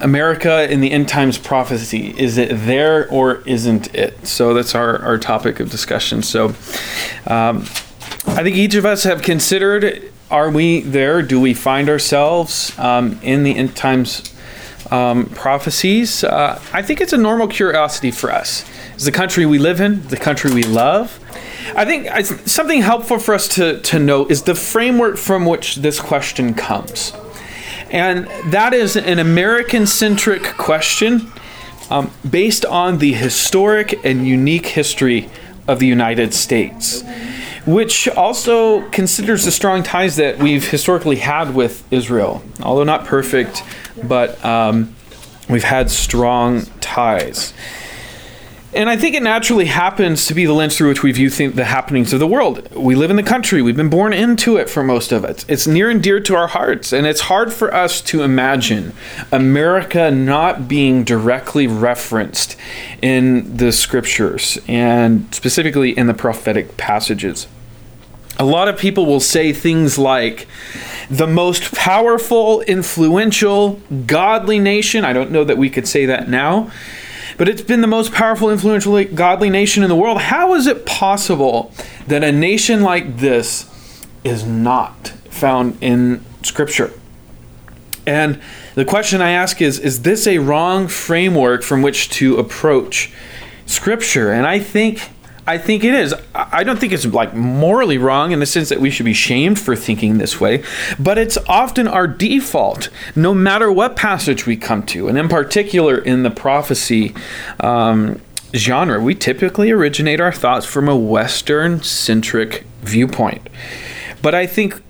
America 0.00 0.70
in 0.70 0.80
the 0.80 0.92
end 0.92 1.08
times 1.08 1.38
prophecy. 1.38 2.14
Is 2.16 2.38
it 2.38 2.50
there 2.50 3.08
or 3.10 3.42
isn't 3.46 3.92
it? 3.96 4.28
So 4.28 4.54
that's 4.54 4.76
our, 4.76 5.02
our 5.02 5.18
topic 5.18 5.58
of 5.58 5.70
discussion. 5.70 6.22
So 6.22 6.50
um, 7.26 7.62
I 8.28 8.44
think 8.44 8.54
each 8.54 8.76
of 8.76 8.86
us 8.86 9.02
have 9.02 9.22
considered 9.22 10.12
are 10.30 10.50
we 10.50 10.82
there? 10.82 11.20
Do 11.22 11.40
we 11.40 11.52
find 11.52 11.88
ourselves 11.88 12.78
um, 12.78 13.18
in 13.24 13.42
the 13.42 13.56
end 13.56 13.74
times 13.74 14.32
um, 14.92 15.26
prophecies? 15.30 16.22
Uh, 16.22 16.62
I 16.72 16.80
think 16.80 17.00
it's 17.00 17.12
a 17.12 17.18
normal 17.18 17.48
curiosity 17.48 18.12
for 18.12 18.30
us. 18.30 18.64
It's 18.94 19.04
the 19.04 19.10
country 19.10 19.46
we 19.46 19.58
live 19.58 19.80
in, 19.80 20.06
the 20.06 20.16
country 20.16 20.54
we 20.54 20.62
love. 20.62 21.18
I 21.74 21.84
think 21.84 22.06
something 22.46 22.82
helpful 22.82 23.18
for 23.18 23.34
us 23.34 23.48
to, 23.56 23.80
to 23.80 23.98
note 23.98 24.30
is 24.30 24.44
the 24.44 24.54
framework 24.54 25.16
from 25.16 25.44
which 25.44 25.76
this 25.76 25.98
question 25.98 26.54
comes. 26.54 27.12
And 27.90 28.26
that 28.52 28.74
is 28.74 28.96
an 28.96 29.18
American 29.18 29.86
centric 29.86 30.42
question 30.42 31.32
um, 31.90 32.10
based 32.28 32.64
on 32.64 32.98
the 32.98 33.12
historic 33.12 34.04
and 34.04 34.26
unique 34.26 34.66
history 34.66 35.30
of 35.66 35.78
the 35.78 35.86
United 35.86 36.34
States, 36.34 37.02
which 37.66 38.08
also 38.08 38.88
considers 38.90 39.44
the 39.44 39.50
strong 39.50 39.82
ties 39.82 40.16
that 40.16 40.38
we've 40.38 40.68
historically 40.70 41.16
had 41.16 41.54
with 41.54 41.90
Israel. 41.92 42.42
Although 42.62 42.84
not 42.84 43.04
perfect, 43.04 43.62
but 44.02 44.42
um, 44.44 44.94
we've 45.48 45.64
had 45.64 45.90
strong 45.90 46.62
ties. 46.80 47.52
And 48.74 48.90
I 48.90 48.98
think 48.98 49.14
it 49.14 49.22
naturally 49.22 49.64
happens 49.64 50.26
to 50.26 50.34
be 50.34 50.44
the 50.44 50.52
lens 50.52 50.76
through 50.76 50.90
which 50.90 51.02
we 51.02 51.10
view 51.10 51.30
the 51.30 51.64
happenings 51.64 52.12
of 52.12 52.20
the 52.20 52.26
world. 52.26 52.70
We 52.74 52.94
live 52.94 53.08
in 53.08 53.16
the 53.16 53.22
country, 53.22 53.62
we've 53.62 53.76
been 53.76 53.88
born 53.88 54.12
into 54.12 54.58
it 54.58 54.68
for 54.68 54.82
most 54.82 55.10
of 55.10 55.24
it. 55.24 55.46
It's 55.48 55.66
near 55.66 55.88
and 55.88 56.02
dear 56.02 56.20
to 56.20 56.36
our 56.36 56.48
hearts, 56.48 56.92
and 56.92 57.06
it's 57.06 57.22
hard 57.22 57.50
for 57.50 57.72
us 57.72 58.02
to 58.02 58.22
imagine 58.22 58.92
America 59.32 60.10
not 60.10 60.68
being 60.68 61.02
directly 61.02 61.66
referenced 61.66 62.56
in 63.00 63.56
the 63.56 63.72
scriptures 63.72 64.58
and 64.68 65.34
specifically 65.34 65.96
in 65.96 66.06
the 66.06 66.14
prophetic 66.14 66.76
passages. 66.76 67.46
A 68.38 68.44
lot 68.44 68.68
of 68.68 68.78
people 68.78 69.06
will 69.06 69.18
say 69.18 69.52
things 69.52 69.98
like, 69.98 70.46
the 71.10 71.26
most 71.26 71.74
powerful, 71.74 72.60
influential, 72.62 73.80
godly 74.06 74.58
nation. 74.58 75.06
I 75.06 75.14
don't 75.14 75.30
know 75.30 75.42
that 75.42 75.56
we 75.56 75.70
could 75.70 75.88
say 75.88 76.04
that 76.04 76.28
now 76.28 76.70
but 77.38 77.48
it's 77.48 77.62
been 77.62 77.80
the 77.80 77.86
most 77.86 78.12
powerful, 78.12 78.50
influential, 78.50 79.02
godly 79.04 79.48
nation 79.48 79.82
in 79.82 79.88
the 79.88 79.96
world. 79.96 80.20
How 80.20 80.54
is 80.54 80.66
it 80.66 80.84
possible 80.84 81.72
that 82.08 82.22
a 82.22 82.32
nation 82.32 82.82
like 82.82 83.18
this 83.18 84.04
is 84.24 84.44
not 84.44 85.08
found 85.30 85.78
in 85.80 86.22
Scripture? 86.42 86.92
And 88.06 88.40
the 88.74 88.84
question 88.84 89.20
I 89.20 89.30
ask 89.30 89.62
is 89.62 89.78
Is 89.78 90.02
this 90.02 90.26
a 90.26 90.38
wrong 90.38 90.88
framework 90.88 91.62
from 91.62 91.80
which 91.80 92.10
to 92.10 92.36
approach 92.38 93.12
Scripture? 93.66 94.32
And 94.32 94.46
I 94.46 94.58
think 94.58 95.10
I 95.48 95.56
think 95.56 95.82
it 95.82 95.94
is. 95.94 96.14
I 96.34 96.62
don't 96.62 96.78
think 96.78 96.92
it's 96.92 97.06
like 97.06 97.32
morally 97.32 97.96
wrong 97.96 98.32
in 98.32 98.38
the 98.38 98.44
sense 98.44 98.68
that 98.68 98.82
we 98.82 98.90
should 98.90 99.06
be 99.06 99.14
shamed 99.14 99.58
for 99.58 99.74
thinking 99.74 100.18
this 100.18 100.38
way, 100.38 100.62
but 100.98 101.16
it's 101.16 101.38
often 101.48 101.88
our 101.88 102.06
default, 102.06 102.90
no 103.16 103.32
matter 103.32 103.72
what 103.72 103.96
passage 103.96 104.44
we 104.44 104.58
come 104.58 104.82
to, 104.88 105.08
and 105.08 105.16
in 105.16 105.26
particular 105.30 105.96
in 105.96 106.22
the 106.22 106.30
prophecy 106.30 107.14
um, 107.60 108.20
genre, 108.54 109.00
we 109.00 109.14
typically 109.14 109.70
originate 109.70 110.20
our 110.20 110.32
thoughts 110.32 110.66
from 110.66 110.86
a 110.86 110.96
Western 110.96 111.82
centric 111.82 112.66
viewpoint. 112.82 113.48
But 114.20 114.34
I 114.34 114.46
think 114.46 114.82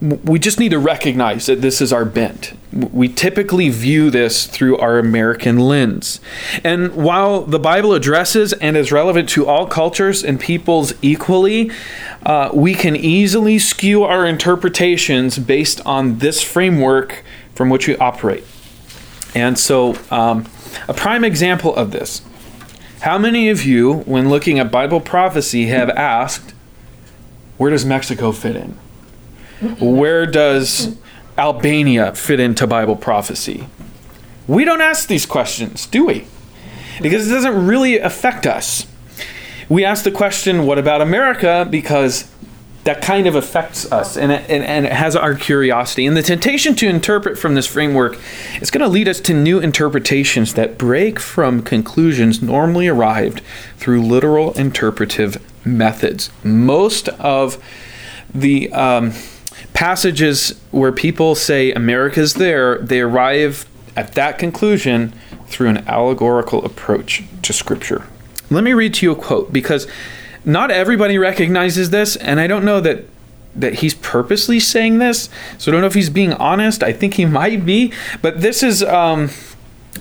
we 0.00 0.38
just 0.38 0.60
need 0.60 0.70
to 0.70 0.78
recognize 0.78 1.46
that 1.46 1.60
this 1.60 1.80
is 1.80 1.92
our 1.92 2.04
bent. 2.04 2.52
We 2.72 3.08
typically 3.08 3.68
view 3.68 4.10
this 4.10 4.46
through 4.46 4.78
our 4.78 4.98
American 4.98 5.58
lens. 5.58 6.20
And 6.62 6.94
while 6.94 7.42
the 7.42 7.58
Bible 7.58 7.94
addresses 7.94 8.52
and 8.54 8.76
is 8.76 8.92
relevant 8.92 9.28
to 9.30 9.46
all 9.46 9.66
cultures 9.66 10.22
and 10.22 10.38
peoples 10.38 10.94
equally, 11.02 11.72
uh, 12.24 12.50
we 12.54 12.74
can 12.74 12.94
easily 12.94 13.58
skew 13.58 14.04
our 14.04 14.24
interpretations 14.24 15.38
based 15.38 15.80
on 15.84 16.18
this 16.18 16.42
framework 16.42 17.24
from 17.54 17.68
which 17.68 17.88
we 17.88 17.96
operate. 17.96 18.44
And 19.34 19.58
so, 19.58 19.96
um, 20.10 20.48
a 20.86 20.94
prime 20.94 21.24
example 21.24 21.74
of 21.74 21.90
this 21.90 22.22
how 23.00 23.16
many 23.16 23.48
of 23.48 23.64
you, 23.64 23.94
when 24.00 24.28
looking 24.28 24.58
at 24.58 24.72
Bible 24.72 25.00
prophecy, 25.00 25.66
have 25.66 25.88
asked, 25.90 26.52
where 27.56 27.70
does 27.70 27.84
Mexico 27.84 28.32
fit 28.32 28.56
in? 28.56 28.76
Where 29.80 30.26
does 30.26 30.96
Albania 31.36 32.14
fit 32.14 32.40
into 32.40 32.66
Bible 32.66 32.96
prophecy? 32.96 33.66
We 34.46 34.64
don't 34.64 34.80
ask 34.80 35.08
these 35.08 35.26
questions, 35.26 35.86
do 35.86 36.06
we? 36.06 36.26
Because 37.02 37.28
it 37.30 37.34
doesn't 37.34 37.66
really 37.66 37.98
affect 37.98 38.46
us. 38.46 38.86
We 39.68 39.84
ask 39.84 40.04
the 40.04 40.10
question, 40.10 40.64
what 40.64 40.78
about 40.78 41.02
America? 41.02 41.66
Because 41.68 42.30
that 42.84 43.02
kind 43.02 43.26
of 43.26 43.34
affects 43.34 43.90
us 43.92 44.16
and 44.16 44.32
it, 44.32 44.48
and, 44.48 44.64
and 44.64 44.86
it 44.86 44.92
has 44.92 45.14
our 45.14 45.34
curiosity. 45.34 46.06
And 46.06 46.16
the 46.16 46.22
temptation 46.22 46.74
to 46.76 46.88
interpret 46.88 47.36
from 47.36 47.54
this 47.54 47.66
framework 47.66 48.18
is 48.62 48.70
going 48.70 48.80
to 48.80 48.88
lead 48.88 49.08
us 49.08 49.20
to 49.22 49.34
new 49.34 49.58
interpretations 49.58 50.54
that 50.54 50.78
break 50.78 51.20
from 51.20 51.62
conclusions 51.62 52.40
normally 52.40 52.88
arrived 52.88 53.42
through 53.76 54.02
literal 54.02 54.52
interpretive 54.54 55.36
methods. 55.66 56.30
Most 56.42 57.08
of 57.10 57.62
the. 58.32 58.72
Um, 58.72 59.12
passages 59.78 60.60
where 60.72 60.90
people 60.90 61.36
say 61.36 61.70
America's 61.70 62.34
there, 62.34 62.78
they 62.78 63.00
arrive 63.00 63.64
at 63.94 64.12
that 64.14 64.36
conclusion 64.36 65.14
through 65.46 65.68
an 65.68 65.78
allegorical 65.86 66.64
approach 66.64 67.22
to 67.42 67.52
Scripture. 67.52 68.04
Let 68.50 68.64
me 68.64 68.72
read 68.72 68.94
to 68.94 69.06
you 69.06 69.12
a 69.12 69.14
quote 69.14 69.52
because 69.52 69.86
not 70.44 70.72
everybody 70.72 71.16
recognizes 71.16 71.90
this, 71.90 72.16
and 72.16 72.40
I 72.40 72.48
don't 72.48 72.64
know 72.64 72.80
that 72.80 73.04
that 73.54 73.74
he's 73.74 73.94
purposely 73.94 74.58
saying 74.58 74.98
this. 74.98 75.28
So 75.58 75.70
I 75.70 75.72
don't 75.72 75.82
know 75.82 75.86
if 75.86 75.94
he's 75.94 76.10
being 76.10 76.32
honest. 76.32 76.82
I 76.82 76.92
think 76.92 77.14
he 77.14 77.24
might 77.24 77.64
be, 77.64 77.92
but 78.20 78.40
this 78.40 78.64
is. 78.64 78.82
Um, 78.82 79.30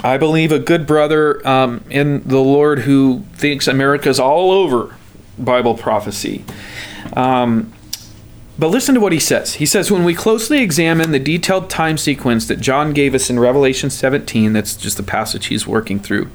I 0.04 0.18
believe 0.18 0.52
a 0.52 0.60
good 0.60 0.88
brother 0.88 1.48
um, 1.48 1.84
in 1.90 2.28
the 2.28 2.40
Lord 2.40 2.80
who 2.80 3.24
thinks 3.34 3.68
America's 3.68 4.20
all 4.20 4.52
over 4.52 4.96
Bible 5.38 5.76
prophecy. 5.76 6.46
Um, 7.14 7.74
but 8.60 8.70
listen 8.70 8.96
to 8.96 9.02
what 9.02 9.14
he 9.14 9.20
says. 9.20 9.56
He 9.56 9.66
says, 9.66 9.92
When 9.92 10.04
we 10.04 10.16
closely 10.16 10.60
examine 10.60 11.12
the 11.12 11.20
detailed 11.20 11.70
time 11.70 11.98
sequence 11.98 12.48
that 12.48 12.60
John 12.60 12.92
gave 12.92 13.14
us 13.14 13.30
in 13.30 13.40
Revelation 13.40 13.90
17, 13.90 14.54
that's 14.54 14.76
just 14.76 14.98
the 14.98 15.04
passage 15.04 15.48
he's 15.48 15.68
working 15.68 16.00
through, 16.00 16.30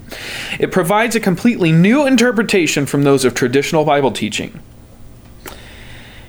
it 0.61 0.71
provides 0.71 1.17
a 1.17 1.21
completely 1.21 1.73
new 1.73 2.07
interpretation 2.07 2.87
from 2.87 3.03
those 3.03 3.25
of 3.25 3.35
traditional 3.35 3.85
Bible 3.85 4.13
teaching. 4.13 4.61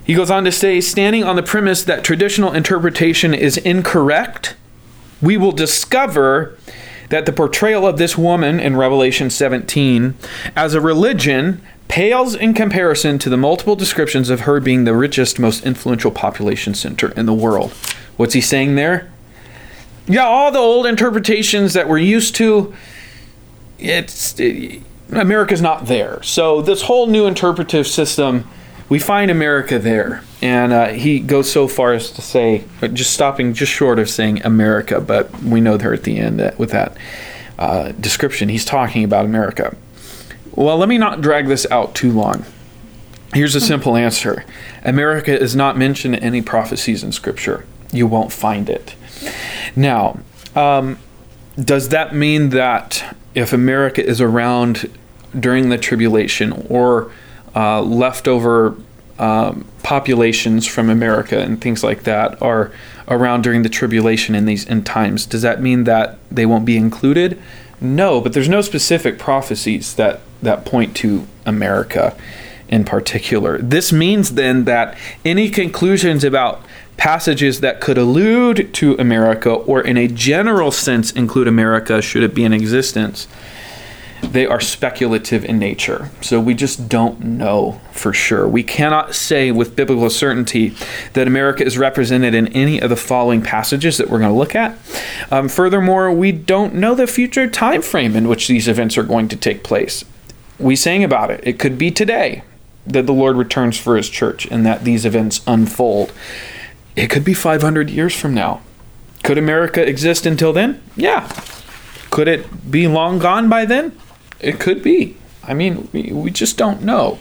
He 0.03 0.15
goes 0.15 0.31
on 0.31 0.43
to 0.45 0.51
say, 0.51 0.81
standing 0.81 1.23
on 1.23 1.35
the 1.35 1.43
premise 1.43 1.83
that 1.83 2.03
traditional 2.03 2.51
interpretation 2.51 3.33
is 3.33 3.57
incorrect, 3.57 4.55
we 5.21 5.37
will 5.37 5.53
discover 5.53 6.57
that 7.09 7.25
the 7.25 7.31
portrayal 7.31 7.85
of 7.85 7.97
this 7.97 8.17
woman 8.17 8.59
in 8.59 8.75
Revelation 8.75 9.29
17 9.29 10.15
as 10.55 10.73
a 10.73 10.81
religion 10.81 11.61
pales 11.93 12.33
in 12.33 12.55
comparison 12.55 13.19
to 13.19 13.29
the 13.29 13.37
multiple 13.37 13.75
descriptions 13.75 14.31
of 14.31 14.41
her 14.41 14.59
being 14.59 14.83
the 14.83 14.95
richest, 14.95 15.37
most 15.37 15.63
influential 15.63 16.09
population 16.09 16.73
center 16.73 17.09
in 17.09 17.27
the 17.27 17.33
world. 17.33 17.71
What's 18.17 18.33
he 18.33 18.41
saying 18.41 18.73
there? 18.73 19.11
Yeah, 20.07 20.25
all 20.25 20.51
the 20.51 20.57
old 20.57 20.87
interpretations 20.87 21.73
that 21.73 21.87
we're 21.87 21.99
used 21.99 22.33
to, 22.37 22.73
it's 23.77 24.39
it, 24.39 24.81
America's 25.11 25.61
not 25.61 25.85
there. 25.85 26.19
So 26.23 26.63
this 26.63 26.81
whole 26.81 27.05
new 27.05 27.27
interpretive 27.27 27.85
system, 27.85 28.49
we 28.89 28.97
find 28.97 29.29
America 29.29 29.77
there. 29.77 30.23
And 30.41 30.73
uh, 30.73 30.87
he 30.93 31.19
goes 31.19 31.51
so 31.51 31.67
far 31.67 31.93
as 31.93 32.09
to 32.09 32.23
say, 32.23 32.63
just 32.93 33.13
stopping 33.13 33.53
just 33.53 33.71
short 33.71 33.99
of 33.99 34.09
saying 34.09 34.43
America, 34.43 34.99
but 34.99 35.31
we 35.43 35.61
know 35.61 35.77
there 35.77 35.93
at 35.93 36.05
the 36.05 36.17
end 36.17 36.39
that 36.39 36.57
with 36.57 36.71
that 36.71 36.97
uh, 37.59 37.91
description, 37.91 38.49
he's 38.49 38.65
talking 38.65 39.03
about 39.03 39.25
America. 39.25 39.77
Well, 40.55 40.77
let 40.77 40.87
me 40.87 40.97
not 40.97 41.21
drag 41.21 41.47
this 41.47 41.65
out 41.71 41.95
too 41.95 42.11
long. 42.11 42.45
Here's 43.33 43.55
a 43.55 43.61
simple 43.61 43.95
answer 43.95 44.45
America 44.83 45.37
is 45.37 45.55
not 45.55 45.77
mentioned 45.77 46.15
in 46.15 46.23
any 46.23 46.41
prophecies 46.41 47.03
in 47.03 47.11
Scripture. 47.11 47.65
You 47.91 48.05
won't 48.05 48.31
find 48.31 48.69
it. 48.69 48.95
Now, 49.75 50.19
um, 50.55 50.99
does 51.59 51.89
that 51.89 52.13
mean 52.13 52.49
that 52.49 53.15
if 53.33 53.53
America 53.53 54.05
is 54.05 54.21
around 54.21 54.91
during 55.39 55.69
the 55.69 55.77
tribulation 55.79 56.51
or 56.69 57.11
uh, 57.55 57.81
leftover 57.81 58.75
um, 59.17 59.65
populations 59.81 60.67
from 60.67 60.89
America 60.89 61.39
and 61.39 61.59
things 61.59 61.83
like 61.83 62.03
that 62.03 62.39
are 62.41 62.71
around 63.07 63.41
during 63.43 63.63
the 63.63 63.69
tribulation 63.69 64.35
in 64.35 64.45
these 64.45 64.67
end 64.69 64.85
times, 64.85 65.25
does 65.25 65.41
that 65.41 65.61
mean 65.61 65.85
that 65.85 66.17
they 66.29 66.45
won't 66.45 66.65
be 66.65 66.77
included? 66.77 67.41
No, 67.81 68.21
but 68.21 68.33
there's 68.33 68.49
no 68.49 68.61
specific 68.61 69.17
prophecies 69.17 69.95
that 69.95 70.21
that 70.43 70.65
point 70.65 70.95
to 70.97 71.27
America 71.45 72.15
in 72.69 72.83
particular. 72.83 73.57
This 73.57 73.91
means 73.91 74.33
then 74.33 74.65
that 74.65 74.97
any 75.23 75.49
conclusions 75.49 76.23
about 76.23 76.61
passages 76.97 77.59
that 77.59 77.81
could 77.81 77.97
allude 77.97 78.73
to 78.73 78.95
America 78.95 79.51
or 79.51 79.81
in 79.81 79.97
a 79.97 80.07
general 80.07 80.71
sense 80.71 81.11
include 81.11 81.47
America 81.47 82.01
should 82.01 82.23
it 82.23 82.33
be 82.33 82.43
in 82.43 82.53
existence 82.53 83.27
they 84.31 84.45
are 84.45 84.59
speculative 84.59 85.43
in 85.45 85.59
nature. 85.59 86.09
So 86.21 86.39
we 86.39 86.53
just 86.53 86.87
don't 86.87 87.19
know 87.21 87.81
for 87.91 88.13
sure. 88.13 88.47
We 88.47 88.63
cannot 88.63 89.15
say 89.15 89.51
with 89.51 89.75
biblical 89.75 90.09
certainty 90.09 90.73
that 91.13 91.27
America 91.27 91.63
is 91.65 91.77
represented 91.77 92.33
in 92.33 92.47
any 92.49 92.79
of 92.79 92.89
the 92.89 92.95
following 92.95 93.41
passages 93.41 93.97
that 93.97 94.09
we're 94.09 94.19
going 94.19 94.31
to 94.31 94.37
look 94.37 94.55
at. 94.55 94.77
Um, 95.29 95.49
furthermore, 95.49 96.11
we 96.11 96.31
don't 96.31 96.73
know 96.73 96.95
the 96.95 97.07
future 97.07 97.49
time 97.49 97.81
frame 97.81 98.15
in 98.15 98.27
which 98.27 98.47
these 98.47 98.67
events 98.67 98.97
are 98.97 99.03
going 99.03 99.27
to 99.29 99.35
take 99.35 99.63
place. 99.63 100.05
We 100.63 100.77
sang 100.77 101.03
about 101.03 101.29
it. 101.29 101.41
It 101.43 101.59
could 101.59 101.77
be 101.77 101.91
today 101.91 102.43
that 102.87 103.05
the 103.05 103.13
Lord 103.13 103.35
returns 103.35 103.77
for 103.77 103.97
his 103.97 104.09
church 104.09 104.45
and 104.45 104.65
that 104.65 104.85
these 104.85 105.05
events 105.05 105.41
unfold. 105.45 106.13
It 106.95 107.09
could 107.09 107.25
be 107.25 107.33
500 107.33 107.89
years 107.89 108.15
from 108.15 108.33
now. 108.33 108.61
Could 109.23 109.37
America 109.37 109.85
exist 109.85 110.25
until 110.25 110.53
then? 110.53 110.81
Yeah. 110.95 111.27
Could 112.11 112.27
it 112.27 112.71
be 112.71 112.87
long 112.87 113.19
gone 113.19 113.49
by 113.49 113.65
then? 113.65 113.97
It 114.39 114.59
could 114.59 114.81
be. 114.81 115.17
I 115.45 115.53
mean, 115.53 115.89
we, 115.91 116.11
we 116.13 116.31
just 116.31 116.57
don't 116.57 116.81
know. 116.83 117.19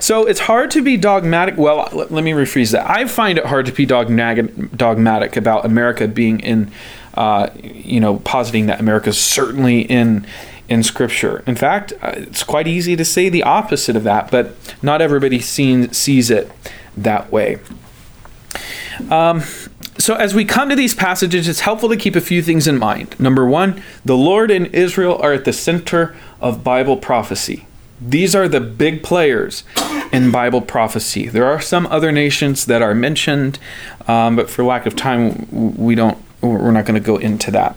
So 0.00 0.24
it's 0.26 0.40
hard 0.40 0.70
to 0.70 0.82
be 0.82 0.96
dogmatic. 0.96 1.58
Well, 1.58 1.88
let, 1.92 2.10
let 2.10 2.24
me 2.24 2.32
rephrase 2.32 2.72
that. 2.72 2.88
I 2.88 3.06
find 3.06 3.36
it 3.36 3.46
hard 3.46 3.66
to 3.66 3.72
be 3.72 3.84
dogmatic, 3.84 4.76
dogmatic 4.76 5.36
about 5.36 5.66
America 5.66 6.08
being 6.08 6.40
in, 6.40 6.70
uh, 7.14 7.50
you 7.62 8.00
know, 8.00 8.20
positing 8.20 8.66
that 8.66 8.80
America 8.80 9.10
is 9.10 9.18
certainly 9.18 9.82
in 9.82 10.26
in 10.68 10.82
Scripture. 10.82 11.42
In 11.46 11.56
fact, 11.56 11.92
uh, 12.02 12.12
it's 12.16 12.44
quite 12.44 12.68
easy 12.68 12.94
to 12.96 13.04
say 13.04 13.28
the 13.28 13.42
opposite 13.42 13.96
of 13.96 14.04
that, 14.04 14.30
but 14.30 14.54
not 14.82 15.00
everybody 15.00 15.40
seen, 15.40 15.92
sees 15.92 16.30
it 16.30 16.50
that 16.96 17.32
way. 17.32 17.58
Um, 19.10 19.42
so, 19.98 20.14
as 20.14 20.34
we 20.34 20.44
come 20.44 20.68
to 20.68 20.76
these 20.76 20.94
passages, 20.94 21.48
it's 21.48 21.60
helpful 21.60 21.88
to 21.88 21.96
keep 21.96 22.14
a 22.14 22.20
few 22.20 22.42
things 22.42 22.68
in 22.68 22.78
mind. 22.78 23.18
Number 23.18 23.46
one, 23.46 23.82
the 24.04 24.16
Lord 24.16 24.50
and 24.50 24.66
Israel 24.74 25.18
are 25.20 25.32
at 25.32 25.44
the 25.44 25.52
center 25.52 26.16
of 26.40 26.62
Bible 26.62 26.96
prophecy. 26.96 27.66
These 28.00 28.34
are 28.36 28.46
the 28.46 28.60
big 28.60 29.02
players 29.02 29.64
in 30.12 30.30
Bible 30.30 30.60
prophecy. 30.60 31.26
There 31.26 31.46
are 31.46 31.60
some 31.60 31.86
other 31.88 32.12
nations 32.12 32.66
that 32.66 32.80
are 32.80 32.94
mentioned, 32.94 33.58
um, 34.06 34.36
but 34.36 34.48
for 34.48 34.62
lack 34.62 34.86
of 34.86 34.94
time, 34.94 35.48
we 35.76 35.94
don't. 35.94 36.18
We're 36.40 36.70
not 36.70 36.84
going 36.84 37.00
to 37.00 37.04
go 37.04 37.16
into 37.16 37.50
that. 37.50 37.74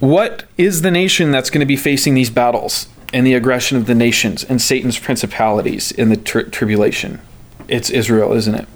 What 0.00 0.44
is 0.56 0.80
the 0.80 0.90
nation 0.90 1.30
that's 1.30 1.50
going 1.50 1.60
to 1.60 1.66
be 1.66 1.76
facing 1.76 2.14
these 2.14 2.30
battles 2.30 2.88
and 3.12 3.26
the 3.26 3.34
aggression 3.34 3.76
of 3.76 3.84
the 3.84 3.94
nations 3.94 4.42
and 4.42 4.60
Satan's 4.60 4.98
principalities 4.98 5.92
in 5.92 6.08
the 6.08 6.16
tri- 6.16 6.44
tribulation? 6.44 7.20
It's 7.68 7.90
Israel, 7.90 8.32
isn't 8.32 8.54
it? 8.54 8.66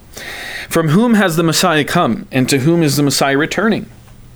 From 0.68 0.88
whom 0.88 1.14
has 1.14 1.36
the 1.36 1.42
Messiah 1.42 1.82
come, 1.84 2.28
and 2.30 2.46
to 2.50 2.58
whom 2.58 2.82
is 2.82 2.96
the 2.96 3.02
Messiah 3.02 3.38
returning? 3.38 3.86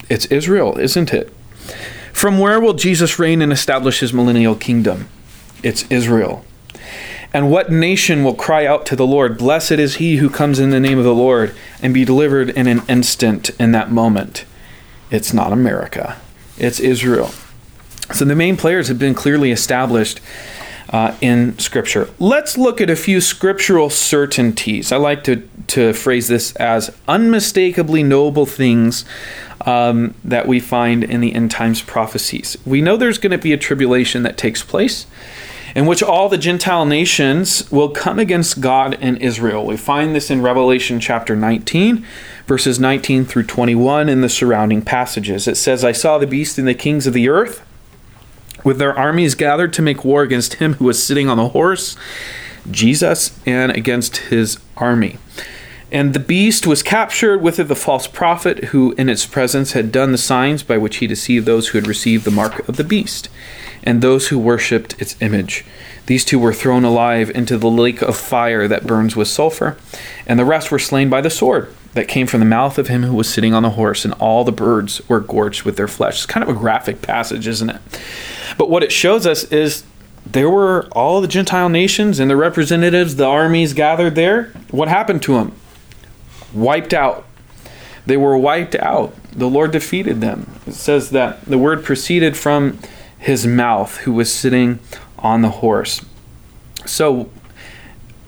It's 0.09 0.25
Israel, 0.27 0.79
isn't 0.79 1.13
it? 1.13 1.31
From 2.15 2.39
where 2.39 2.59
will 2.59 2.73
Jesus 2.73 3.19
reign 3.19 3.43
and 3.43 3.53
establish 3.53 4.01
his 4.01 4.15
millennial 4.15 4.55
kingdom? 4.55 5.09
It's 5.63 5.85
Israel. 5.91 6.43
And 7.35 7.51
what 7.51 7.71
nation 7.71 8.25
will 8.25 8.35
cry 8.35 8.65
out 8.65 8.87
to 8.87 8.97
the 8.97 9.07
Lord, 9.07 9.37
Blessed 9.37 9.73
is 9.73 9.97
he 9.97 10.17
who 10.17 10.31
comes 10.31 10.59
in 10.59 10.71
the 10.71 10.81
name 10.81 10.97
of 10.97 11.05
the 11.05 11.15
Lord, 11.15 11.55
and 11.83 11.93
be 11.93 12.07
delivered 12.07 12.49
in 12.49 12.67
an 12.67 12.81
instant 12.89 13.51
in 13.61 13.73
that 13.73 13.91
moment? 13.91 14.47
It's 15.11 15.35
not 15.35 15.53
America, 15.53 16.19
it's 16.59 16.81
Israel. 16.81 17.31
So 18.13 18.25
the 18.25 18.35
main 18.35 18.57
players 18.57 18.89
have 18.89 18.99
been 18.99 19.15
clearly 19.15 19.51
established 19.51 20.21
uh, 20.91 21.15
in 21.21 21.59
Scripture. 21.59 22.09
Let's 22.19 22.57
look 22.57 22.81
at 22.81 22.89
a 22.89 22.97
few 22.97 23.21
scriptural 23.21 23.91
certainties. 23.91 24.91
I 24.91 24.97
like 24.97 25.23
to, 25.25 25.49
to 25.69 25.93
phrase 25.93 26.29
this 26.29 26.57
as 26.57 26.95
unmistakably 27.07 28.03
noble 28.03 28.47
things 28.47 29.05
um, 29.67 30.15
that 30.25 30.47
we 30.47 30.61
find 30.61 31.05
in 31.05 31.21
the 31.21 31.35
end 31.35 31.51
times 31.51 31.83
prophecies. 31.83 32.57
We 32.65 32.81
know 32.81 32.97
there's 32.97 33.19
going 33.19 33.33
to 33.33 33.39
be 33.39 33.53
a 33.53 33.59
tribulation 33.59 34.23
that 34.23 34.39
takes 34.39 34.63
place 34.63 35.07
in 35.79 35.87
which 35.87 36.03
all 36.03 36.29
the 36.29 36.37
Gentile 36.37 36.85
nations 36.85 37.71
will 37.71 37.91
come 37.91 38.19
against 38.19 38.61
God 38.61 38.99
and 39.01 39.17
Israel. 39.19 39.65
We 39.65 39.77
find 39.77 40.13
this 40.13 40.29
in 40.29 40.43
Revelation 40.43 40.99
chapter 40.99 41.37
19, 41.37 42.05
verses 42.49 42.81
19 42.81 43.25
through 43.25 43.45
21 43.45 44.09
in 44.09 44.21
the 44.21 44.29
surrounding 44.29 44.83
passages. 44.83 45.47
It 45.47 45.57
says, 45.57 45.85
I 45.85 45.93
saw 45.93 46.19
the 46.19 46.27
beast 46.27 46.59
and 46.59 46.67
the 46.67 46.75
kings 46.75 47.07
of 47.07 47.13
the 47.13 47.29
earth 47.29 47.65
with 48.65 48.79
their 48.79 48.99
armies 48.99 49.37
gathered 49.37 49.73
to 49.75 49.83
make 49.83 50.05
war 50.05 50.23
against 50.23 50.55
him 50.55 50.75
who 50.75 50.87
was 50.87 51.01
sitting 51.01 51.29
on 51.29 51.37
the 51.37 51.51
horse, 51.51 51.97
Jesus, 52.69 53.39
and 53.47 53.71
against 53.71 54.17
his 54.17 54.59
army. 54.77 55.17
And 55.93 56.13
the 56.13 56.19
beast 56.19 56.67
was 56.67 56.83
captured 56.83 57.41
with 57.41 57.61
it 57.61 57.69
the 57.69 57.77
false 57.77 58.09
prophet, 58.09 58.65
who 58.65 58.97
in 58.99 59.09
its 59.09 59.27
presence 59.27 59.75
had 59.75 59.93
done 59.93 60.11
the 60.11 60.19
signs 60.19 60.65
by 60.65 60.77
which 60.77 60.97
he 60.97 61.07
deceived 61.07 61.47
those 61.47 61.69
who 61.69 61.79
had 61.79 61.87
received 61.87 62.25
the 62.25 62.33
mark 62.33 62.69
of 62.69 62.77
the 62.77 62.83
beast, 62.83 63.29
and 63.89 64.03
those 64.03 64.29
who 64.29 64.39
worshipped 64.39 65.01
its 65.01 65.17
image. 65.23 65.65
These 66.05 66.27
two 66.27 66.39
were 66.39 66.53
thrown 66.53 66.85
alive 66.85 67.31
into 67.31 67.57
the 67.57 67.71
lake 67.71 68.03
of 68.03 68.19
fire 68.19 68.69
that 68.69 68.87
burns 68.87 69.17
with 69.17 69.29
sulfur, 69.29 69.79
and 70.27 70.39
the 70.39 70.45
rest 70.45 70.71
were 70.71 70.79
slain 70.79 71.09
by 71.09 71.23
the 71.23 71.31
sword 71.31 71.75
that 71.95 72.07
came 72.07 72.27
from 72.27 72.41
the 72.41 72.47
mouth 72.47 72.77
of 72.77 72.89
him 72.89 73.03
who 73.03 73.15
was 73.15 73.33
sitting 73.33 73.55
on 73.55 73.63
the 73.63 73.71
horse, 73.71 74.05
and 74.05 74.13
all 74.15 74.45
the 74.45 74.53
birds 74.53 75.01
were 75.09 75.21
gorged 75.21 75.63
with 75.63 75.77
their 75.77 75.89
flesh. 75.89 76.17
It's 76.17 76.27
kind 76.27 76.47
of 76.47 76.55
a 76.55 76.59
graphic 76.59 77.01
passage, 77.01 77.49
isn't 77.49 77.71
it? 77.71 77.81
But 78.59 78.69
what 78.69 78.83
it 78.83 78.93
shows 78.93 79.27
us 79.27 79.45
is 79.45 79.85
there 80.27 80.51
were 80.51 80.87
all 80.93 81.23
the 81.23 81.27
Gentile 81.27 81.71
nations 81.71 82.21
and 82.21 82.31
the 82.31 82.37
representatives, 82.37 83.17
the 83.17 83.25
armies 83.25 83.73
gathered 83.73 84.17
there. 84.17 84.53
What 84.71 84.89
happened 84.89 85.23
to 85.23 85.33
them? 85.33 85.55
Wiped 86.53 86.93
out. 86.93 87.25
They 88.05 88.19
were 88.19 88.37
wiped 88.37 88.75
out. 88.75 89.15
The 89.33 89.49
Lord 89.49 89.71
defeated 89.71 90.21
them. 90.21 90.61
It 90.67 90.75
says 90.75 91.09
that 91.11 91.43
the 91.47 91.57
word 91.57 91.85
proceeded 91.85 92.37
from 92.37 92.79
his 93.19 93.47
mouth, 93.47 93.99
who 93.99 94.13
was 94.13 94.33
sitting 94.33 94.79
on 95.19 95.43
the 95.43 95.51
horse. 95.51 96.05
So, 96.87 97.31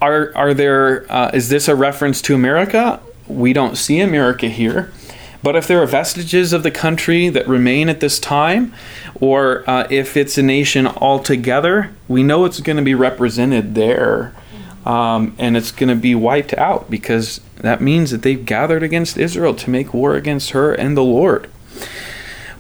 are 0.02 0.32
are 0.34 0.54
there? 0.54 1.10
Uh, 1.10 1.31
is 1.32 1.48
this 1.48 1.69
a 1.69 1.75
reference 1.76 2.20
to 2.22 2.34
America? 2.34 3.00
We 3.28 3.52
don't 3.52 3.76
see 3.76 4.00
America 4.00 4.48
here. 4.48 4.92
But 5.42 5.56
if 5.56 5.66
there 5.66 5.82
are 5.82 5.87
vestiges 5.87 6.52
of 6.52 6.62
the 6.62 6.70
country 6.70 7.28
that 7.31 7.48
remain 7.48 7.88
at 7.88 8.00
this 8.00 8.19
time, 8.19 8.75
or 9.14 9.69
uh, 9.69 9.87
if 9.90 10.16
it's 10.16 10.37
a 10.37 10.42
nation 10.42 10.87
altogether, 10.87 11.90
we 12.08 12.22
know 12.22 12.44
it's 12.44 12.60
going 12.60 12.76
to 12.76 12.82
be 12.82 12.94
represented 12.94 13.75
there. 13.75 14.34
Um, 14.84 15.34
and 15.38 15.56
it's 15.56 15.72
going 15.72 15.90
to 15.90 15.94
be 15.94 16.14
wiped 16.14 16.54
out 16.54 16.90
because 16.90 17.40
that 17.56 17.82
means 17.82 18.10
that 18.12 18.22
they've 18.22 18.44
gathered 18.44 18.82
against 18.82 19.19
Israel 19.19 19.54
to 19.54 19.69
make 19.69 19.93
war 19.93 20.14
against 20.14 20.50
her 20.50 20.72
and 20.72 20.96
the 20.96 21.02
Lord. 21.02 21.50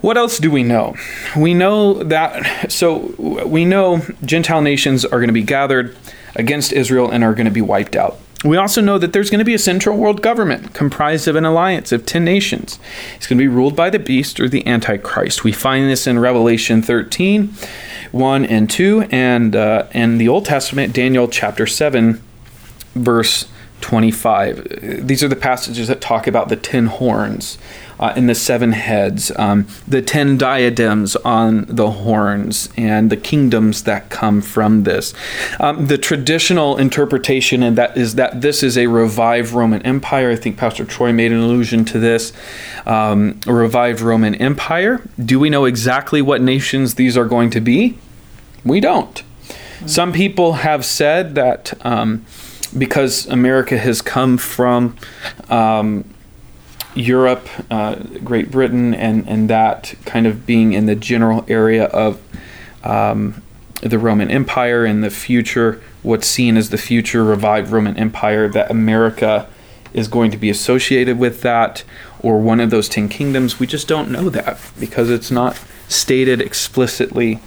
What 0.00 0.16
else 0.16 0.38
do 0.38 0.50
we 0.50 0.62
know? 0.62 0.96
We 1.36 1.52
know 1.52 2.02
that, 2.04 2.72
so 2.72 3.14
we 3.46 3.64
know 3.64 4.02
Gentile 4.24 4.62
nations 4.62 5.04
are 5.04 5.18
going 5.18 5.28
to 5.28 5.32
be 5.32 5.42
gathered 5.42 5.96
against 6.34 6.72
Israel 6.72 7.10
and 7.10 7.22
are 7.22 7.34
going 7.34 7.46
to 7.46 7.50
be 7.50 7.60
wiped 7.60 7.96
out. 7.96 8.18
We 8.42 8.56
also 8.56 8.80
know 8.80 8.96
that 8.96 9.12
there's 9.12 9.28
going 9.28 9.40
to 9.40 9.44
be 9.44 9.52
a 9.52 9.58
central 9.58 9.98
world 9.98 10.22
government 10.22 10.72
comprised 10.72 11.28
of 11.28 11.36
an 11.36 11.44
alliance 11.44 11.92
of 11.92 12.06
10 12.06 12.24
nations. 12.24 12.78
It's 13.16 13.26
going 13.26 13.36
to 13.36 13.42
be 13.42 13.48
ruled 13.48 13.76
by 13.76 13.90
the 13.90 13.98
beast 13.98 14.40
or 14.40 14.48
the 14.48 14.66
Antichrist. 14.66 15.44
We 15.44 15.52
find 15.52 15.90
this 15.90 16.06
in 16.06 16.18
Revelation 16.18 16.80
13, 16.80 17.52
1 18.12 18.44
and 18.46 18.70
2, 18.70 19.08
and 19.10 19.54
uh, 19.54 19.86
in 19.92 20.16
the 20.16 20.28
Old 20.28 20.46
Testament, 20.46 20.94
Daniel 20.94 21.28
chapter 21.28 21.66
7, 21.66 22.22
verse 22.94 23.46
25. 23.82 25.06
These 25.06 25.22
are 25.22 25.28
the 25.28 25.36
passages 25.36 25.88
that 25.88 26.00
talk 26.00 26.26
about 26.26 26.48
the 26.48 26.56
10 26.56 26.86
horns 26.86 27.58
uh, 28.00 28.14
and 28.16 28.28
the 28.28 28.34
seven 28.34 28.72
heads, 28.72 29.30
um, 29.36 29.68
the 29.86 30.02
ten 30.02 30.36
diadems 30.36 31.14
on 31.16 31.66
the 31.66 31.90
horns, 31.90 32.68
and 32.76 33.10
the 33.10 33.16
kingdoms 33.16 33.84
that 33.84 34.08
come 34.08 34.40
from 34.40 34.82
this. 34.84 35.14
Um, 35.60 35.86
the 35.86 35.98
traditional 35.98 36.78
interpretation 36.78 37.62
and 37.62 37.76
that 37.76 37.96
is 37.96 38.14
that 38.16 38.40
this 38.40 38.62
is 38.62 38.76
a 38.76 38.86
revived 38.86 39.52
Roman 39.52 39.82
Empire. 39.82 40.30
I 40.30 40.36
think 40.36 40.56
Pastor 40.56 40.84
Troy 40.84 41.12
made 41.12 41.30
an 41.30 41.38
allusion 41.38 41.84
to 41.86 41.98
this. 41.98 42.32
Um, 42.86 43.38
a 43.46 43.52
revived 43.52 44.00
Roman 44.00 44.34
Empire. 44.34 45.02
Do 45.22 45.38
we 45.38 45.50
know 45.50 45.66
exactly 45.66 46.22
what 46.22 46.40
nations 46.40 46.94
these 46.94 47.16
are 47.16 47.26
going 47.26 47.50
to 47.50 47.60
be? 47.60 47.98
We 48.64 48.80
don't. 48.80 49.22
Some 49.86 50.12
people 50.12 50.54
have 50.54 50.84
said 50.84 51.34
that 51.34 51.74
um, 51.86 52.26
because 52.76 53.26
America 53.26 53.78
has 53.78 54.02
come 54.02 54.36
from 54.36 54.96
um, 55.48 56.04
Europe, 56.94 57.48
uh, 57.70 57.96
Great 58.24 58.50
Britain, 58.50 58.94
and, 58.94 59.28
and 59.28 59.48
that 59.50 59.94
kind 60.04 60.26
of 60.26 60.46
being 60.46 60.72
in 60.72 60.86
the 60.86 60.94
general 60.94 61.44
area 61.48 61.84
of 61.84 62.20
um, 62.84 63.42
the 63.80 63.98
Roman 63.98 64.30
Empire 64.30 64.84
in 64.84 65.00
the 65.00 65.10
future, 65.10 65.82
what's 66.02 66.26
seen 66.26 66.56
as 66.56 66.70
the 66.70 66.78
future 66.78 67.24
revived 67.24 67.70
Roman 67.70 67.96
Empire, 67.96 68.48
that 68.48 68.70
America 68.70 69.48
is 69.92 70.08
going 70.08 70.30
to 70.30 70.36
be 70.36 70.50
associated 70.50 71.18
with 71.18 71.42
that 71.42 71.82
or 72.20 72.38
one 72.38 72.60
of 72.60 72.70
those 72.70 72.88
10 72.88 73.08
kingdoms. 73.08 73.58
We 73.58 73.66
just 73.66 73.88
don't 73.88 74.10
know 74.10 74.28
that 74.30 74.58
because 74.78 75.10
it's 75.10 75.30
not 75.30 75.60
stated 75.88 76.40
explicitly 76.40 77.40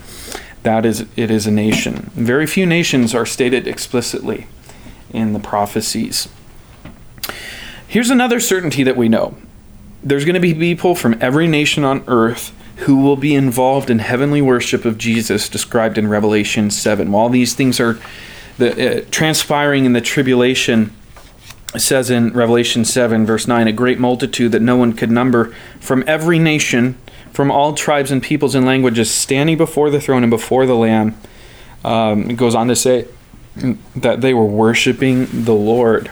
that 0.63 0.85
is 0.85 1.05
it 1.15 1.29
is 1.29 1.45
a 1.45 1.51
nation. 1.51 2.09
Very 2.15 2.47
few 2.47 2.65
nations 2.65 3.13
are 3.13 3.25
stated 3.25 3.67
explicitly 3.67 4.47
in 5.11 5.33
the 5.33 5.39
prophecies. 5.39 6.29
Here's 7.93 8.09
another 8.09 8.39
certainty 8.39 8.81
that 8.81 8.97
we 8.97 9.07
know 9.07 9.37
there's 10.01 10.25
going 10.25 10.33
to 10.33 10.39
be 10.39 10.55
people 10.55 10.95
from 10.95 11.15
every 11.21 11.47
nation 11.47 11.83
on 11.83 12.03
earth 12.07 12.51
who 12.77 12.97
will 13.03 13.15
be 13.15 13.35
involved 13.35 13.91
in 13.91 13.99
heavenly 13.99 14.41
worship 14.41 14.83
of 14.83 14.97
Jesus 14.97 15.47
described 15.47 15.99
in 15.99 16.07
Revelation 16.07 16.71
7. 16.71 17.11
While 17.11 17.29
these 17.29 17.53
things 17.53 17.79
are 17.79 17.99
the, 18.57 19.01
uh, 19.03 19.05
transpiring 19.11 19.85
in 19.85 19.93
the 19.93 20.01
tribulation, 20.01 20.91
it 21.75 21.81
says 21.81 22.09
in 22.09 22.33
Revelation 22.33 22.83
7, 22.83 23.27
verse 23.27 23.47
9, 23.47 23.67
a 23.67 23.71
great 23.71 23.99
multitude 23.99 24.53
that 24.53 24.63
no 24.63 24.75
one 24.75 24.93
could 24.93 25.11
number 25.11 25.53
from 25.79 26.03
every 26.07 26.39
nation, 26.39 26.97
from 27.31 27.51
all 27.51 27.75
tribes 27.75 28.09
and 28.09 28.23
peoples 28.23 28.55
and 28.55 28.65
languages, 28.65 29.11
standing 29.11 29.55
before 29.55 29.91
the 29.91 30.01
throne 30.01 30.23
and 30.23 30.31
before 30.31 30.65
the 30.65 30.75
Lamb. 30.75 31.15
Um, 31.85 32.31
it 32.31 32.37
goes 32.37 32.55
on 32.55 32.69
to 32.69 32.75
say 32.75 33.05
that 33.95 34.21
they 34.21 34.33
were 34.33 34.45
worshiping 34.45 35.43
the 35.43 35.53
Lord. 35.53 36.09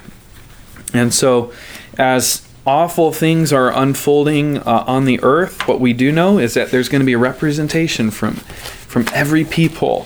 And 0.94 1.14
so, 1.14 1.54
as 1.98 2.48
awful 2.66 3.12
things 3.12 3.52
are 3.52 3.72
unfolding 3.72 4.58
uh, 4.60 4.84
on 4.88 5.06
the 5.06 5.20
earth, 5.24 5.68
what 5.68 5.80
we 5.80 5.94
do 5.94 6.12
know 6.12 6.38
is 6.38 6.54
that 6.54 6.72
there's 6.72 6.90
going 6.90 7.02
to 7.02 7.06
be 7.06 7.14
a 7.14 7.18
representation 7.18 8.12
from 8.12 8.36
from 8.92 9.06
every 9.14 9.46
people 9.46 10.06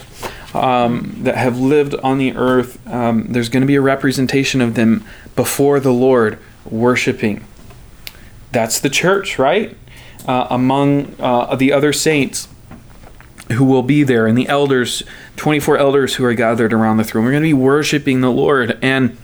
um, 0.53 1.15
that 1.23 1.35
have 1.35 1.59
lived 1.59 1.95
on 1.95 2.17
the 2.17 2.35
earth. 2.35 2.85
Um, 2.87 3.25
there's 3.29 3.49
going 3.49 3.61
to 3.61 3.67
be 3.67 3.75
a 3.75 3.81
representation 3.81 4.61
of 4.61 4.75
them 4.75 5.03
before 5.35 5.79
the 5.79 5.91
Lord, 5.91 6.37
worshiping. 6.69 7.43
That's 8.51 8.79
the 8.79 8.89
church, 8.89 9.39
right? 9.39 9.75
Uh, 10.27 10.47
among 10.49 11.15
uh, 11.19 11.55
the 11.55 11.73
other 11.73 11.91
saints 11.91 12.47
who 13.53 13.65
will 13.65 13.83
be 13.83 14.03
there, 14.03 14.25
and 14.25 14.37
the 14.37 14.47
elders, 14.47 15.03
24 15.35 15.77
elders 15.77 16.15
who 16.15 16.25
are 16.25 16.33
gathered 16.33 16.73
around 16.73 16.97
the 16.97 17.03
throne. 17.03 17.25
We're 17.25 17.31
going 17.31 17.43
to 17.43 17.49
be 17.49 17.53
worshiping 17.53 18.21
the 18.21 18.31
Lord. 18.31 18.79
And 18.81 19.17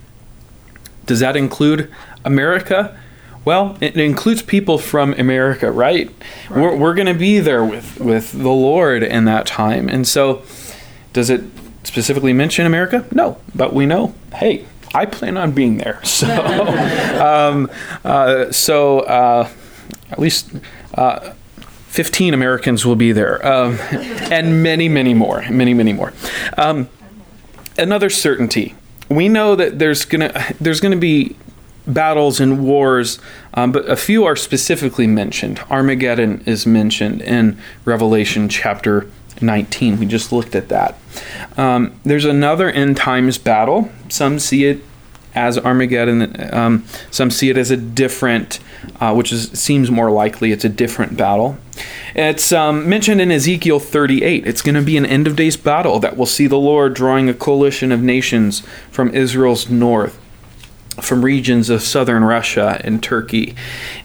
does 1.06 1.20
that 1.20 1.36
include 1.36 1.92
America? 2.24 2.98
Well, 3.44 3.78
it 3.82 3.98
includes 3.98 4.42
people 4.44 4.78
from 4.78 5.14
America, 5.14 5.72
right? 5.72 6.12
right. 6.50 6.62
We're, 6.62 6.76
we're 6.76 6.94
going 6.94 7.08
to 7.08 7.14
be 7.16 7.40
there 7.40 7.66
with, 7.66 8.00
with 8.00 8.32
the 8.34 8.50
Lord 8.50 9.02
in 9.02 9.26
that 9.26 9.48
time. 9.48 9.90
And 9.90 10.08
so, 10.08 10.44
does 11.14 11.30
it 11.30 11.44
specifically 11.84 12.34
mention 12.34 12.66
America? 12.66 13.06
No, 13.12 13.38
but 13.56 13.74
we 13.74 13.88
know, 13.88 14.14
hey, 14.36 14.66
I 14.94 15.06
plan 15.06 15.38
on 15.38 15.52
being 15.52 15.78
there. 15.78 16.00
So, 16.12 16.28
um, 17.26 17.72
uh, 18.04 18.52
so 18.52 19.00
uh, 19.00 19.50
at 20.12 20.20
least 20.20 20.52
uh, 20.94 21.34
15 21.88 22.34
Americans 22.34 22.86
will 22.86 22.96
be 22.96 23.12
there, 23.12 23.46
um, 23.46 23.80
and 24.32 24.62
many, 24.62 24.88
many 24.88 25.16
more, 25.16 25.44
many, 25.50 25.74
many 25.74 25.94
more. 25.94 26.14
Um, 26.58 26.90
another 27.78 28.10
certainty: 28.10 28.76
we 29.12 29.30
know 29.30 29.56
that 29.56 29.80
there's 29.80 30.06
gonna 30.06 30.32
there's 30.60 30.80
gonna 30.80 30.98
be 30.98 31.36
battles 31.88 32.40
and 32.40 32.64
wars, 32.64 33.20
um, 33.54 33.72
but 33.72 33.90
a 33.90 33.96
few 33.96 34.24
are 34.26 34.36
specifically 34.36 35.08
mentioned. 35.08 35.60
Armageddon 35.70 36.44
is 36.46 36.66
mentioned 36.66 37.22
in 37.22 37.58
Revelation 37.86 38.48
chapter 38.50 39.10
19. 39.42 40.00
We 40.00 40.06
just 40.06 40.32
looked 40.32 40.56
at 40.56 40.70
that. 40.70 40.98
Um, 41.58 42.00
there's 42.04 42.26
another 42.26 42.70
end 42.70 42.98
times 42.98 43.38
battle. 43.38 43.92
Some 44.10 44.40
see 44.40 44.66
it 44.66 44.84
as 45.34 45.58
Armageddon. 45.58 46.54
Um, 46.54 46.86
some 47.10 47.32
see 47.32 47.50
it 47.50 47.58
as 47.58 47.72
a 47.72 47.78
different, 47.78 48.60
uh, 49.00 49.14
which 49.14 49.32
is 49.32 49.52
seems 49.52 49.90
more 49.92 50.12
likely. 50.12 50.52
It's 50.52 50.66
a 50.66 50.70
different 50.70 51.18
battle. 51.18 51.58
It's 52.16 52.52
um, 52.52 52.88
mentioned 52.90 53.22
in 53.22 53.32
Ezekiel 53.32 53.80
38. 53.80 54.46
It's 54.46 54.62
going 54.62 54.76
to 54.76 54.82
be 54.82 54.98
an 54.98 55.06
end 55.06 55.28
of 55.28 55.36
days 55.36 55.58
battle 55.58 56.00
that 56.00 56.18
will 56.18 56.26
see 56.26 56.48
the 56.48 56.58
Lord 56.58 56.94
drawing 56.94 57.30
a 57.30 57.34
coalition 57.34 57.92
of 57.92 58.02
nations 58.02 58.62
from 58.92 59.14
Israel's 59.14 59.70
north 59.70 60.18
from 61.00 61.24
regions 61.24 61.70
of 61.70 61.82
southern 61.82 62.24
Russia 62.24 62.80
and 62.84 63.02
Turkey, 63.02 63.56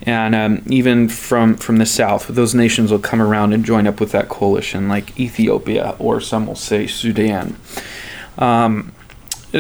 and 0.03 0.35
um, 0.35 0.63
even 0.67 1.09
from 1.09 1.57
from 1.57 1.79
the 1.79 1.87
south. 1.87 2.29
Those 2.29 2.55
nations 2.55 2.91
will 2.91 3.01
come 3.01 3.21
around 3.21 3.53
and 3.53 3.65
join 3.65 3.87
up 3.87 4.01
with 4.01 4.13
that 4.13 4.29
coalition, 4.29 4.89
like 4.89 5.19
Ethiopia 5.19 5.97
or 5.99 6.21
some 6.21 6.47
will 6.47 6.55
say 6.55 6.87
Sudan. 6.87 7.57
Um, 8.39 8.93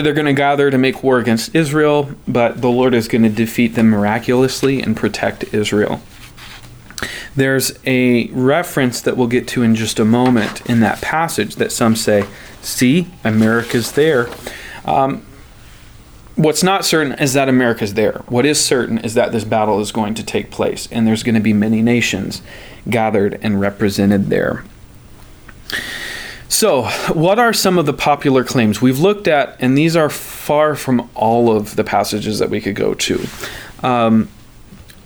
they're 0.02 0.14
going 0.14 0.26
to 0.26 0.32
gather 0.32 0.70
to 0.70 0.78
make 0.78 1.02
war 1.02 1.18
against 1.18 1.54
Israel, 1.54 2.10
but 2.26 2.60
the 2.60 2.68
Lord 2.70 2.94
is 2.94 3.08
going 3.08 3.22
to 3.22 3.28
defeat 3.28 3.74
them 3.74 3.90
miraculously 3.90 4.82
and 4.82 4.96
protect 4.96 5.54
Israel. 5.54 6.00
There's 7.34 7.78
a 7.84 8.28
reference 8.28 9.02
that 9.02 9.16
we'll 9.16 9.26
get 9.26 9.46
to 9.48 9.62
in 9.62 9.74
just 9.74 9.98
a 9.98 10.04
moment 10.04 10.64
in 10.68 10.80
that 10.80 11.02
passage 11.02 11.56
that 11.56 11.70
some 11.70 11.94
say, 11.94 12.24
see, 12.62 13.08
America's 13.24 13.92
there. 13.92 14.28
Um, 14.86 15.26
what's 16.34 16.62
not 16.62 16.84
certain 16.84 17.12
is 17.12 17.34
that 17.34 17.48
America's 17.48 17.94
there. 17.94 18.22
What 18.28 18.46
is 18.46 18.64
certain 18.64 18.98
is 18.98 19.14
that 19.14 19.32
this 19.32 19.44
battle 19.44 19.80
is 19.80 19.92
going 19.92 20.14
to 20.14 20.22
take 20.22 20.50
place, 20.50 20.88
and 20.90 21.06
there's 21.06 21.22
going 21.22 21.34
to 21.34 21.40
be 21.40 21.52
many 21.52 21.82
nations 21.82 22.40
gathered 22.88 23.38
and 23.42 23.60
represented 23.60 24.26
there. 24.26 24.64
So, 26.48 26.84
what 27.12 27.38
are 27.38 27.52
some 27.52 27.76
of 27.76 27.86
the 27.86 27.92
popular 27.92 28.44
claims 28.44 28.80
we've 28.80 29.00
looked 29.00 29.26
at? 29.26 29.56
And 29.60 29.76
these 29.76 29.96
are 29.96 30.08
far 30.08 30.74
from 30.74 31.10
all 31.14 31.54
of 31.54 31.76
the 31.76 31.84
passages 31.84 32.38
that 32.38 32.50
we 32.50 32.60
could 32.60 32.76
go 32.76 32.94
to. 32.94 33.26
Um, 33.82 34.28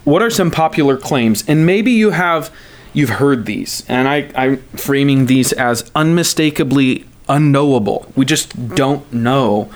what 0.04 0.23
are 0.23 0.30
some 0.30 0.50
popular 0.50 0.97
claims? 0.97 1.44
And 1.49 1.64
maybe 1.66 1.92
you 1.92 2.11
have 2.11 2.52
you've 2.92 3.11
heard 3.11 3.47
these, 3.47 3.85
and 3.88 4.09
I, 4.09 4.30
I'm 4.35 4.59
framing 4.76 5.26
these 5.26 5.52
as 5.52 5.90
unmistakably 5.94 7.06
unknowable. 7.28 8.11
We 8.16 8.25
just 8.25 8.75
don't 8.75 9.11
know 9.12 9.70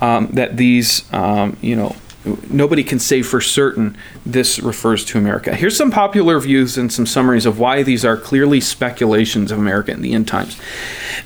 um, 0.00 0.28
that 0.32 0.56
these, 0.56 1.10
um, 1.12 1.56
you 1.60 1.74
know, 1.74 1.96
nobody 2.24 2.82
can 2.82 2.98
say 2.98 3.22
for 3.22 3.40
certain 3.40 3.96
this 4.26 4.58
refers 4.58 5.04
to 5.06 5.18
America. 5.18 5.54
Here's 5.54 5.76
some 5.76 5.90
popular 5.90 6.38
views 6.40 6.76
and 6.76 6.92
some 6.92 7.06
summaries 7.06 7.46
of 7.46 7.58
why 7.58 7.82
these 7.82 8.04
are 8.04 8.16
clearly 8.16 8.60
speculations 8.60 9.52
of 9.52 9.58
America 9.58 9.92
in 9.92 10.02
the 10.02 10.12
end 10.12 10.28
times. 10.28 10.58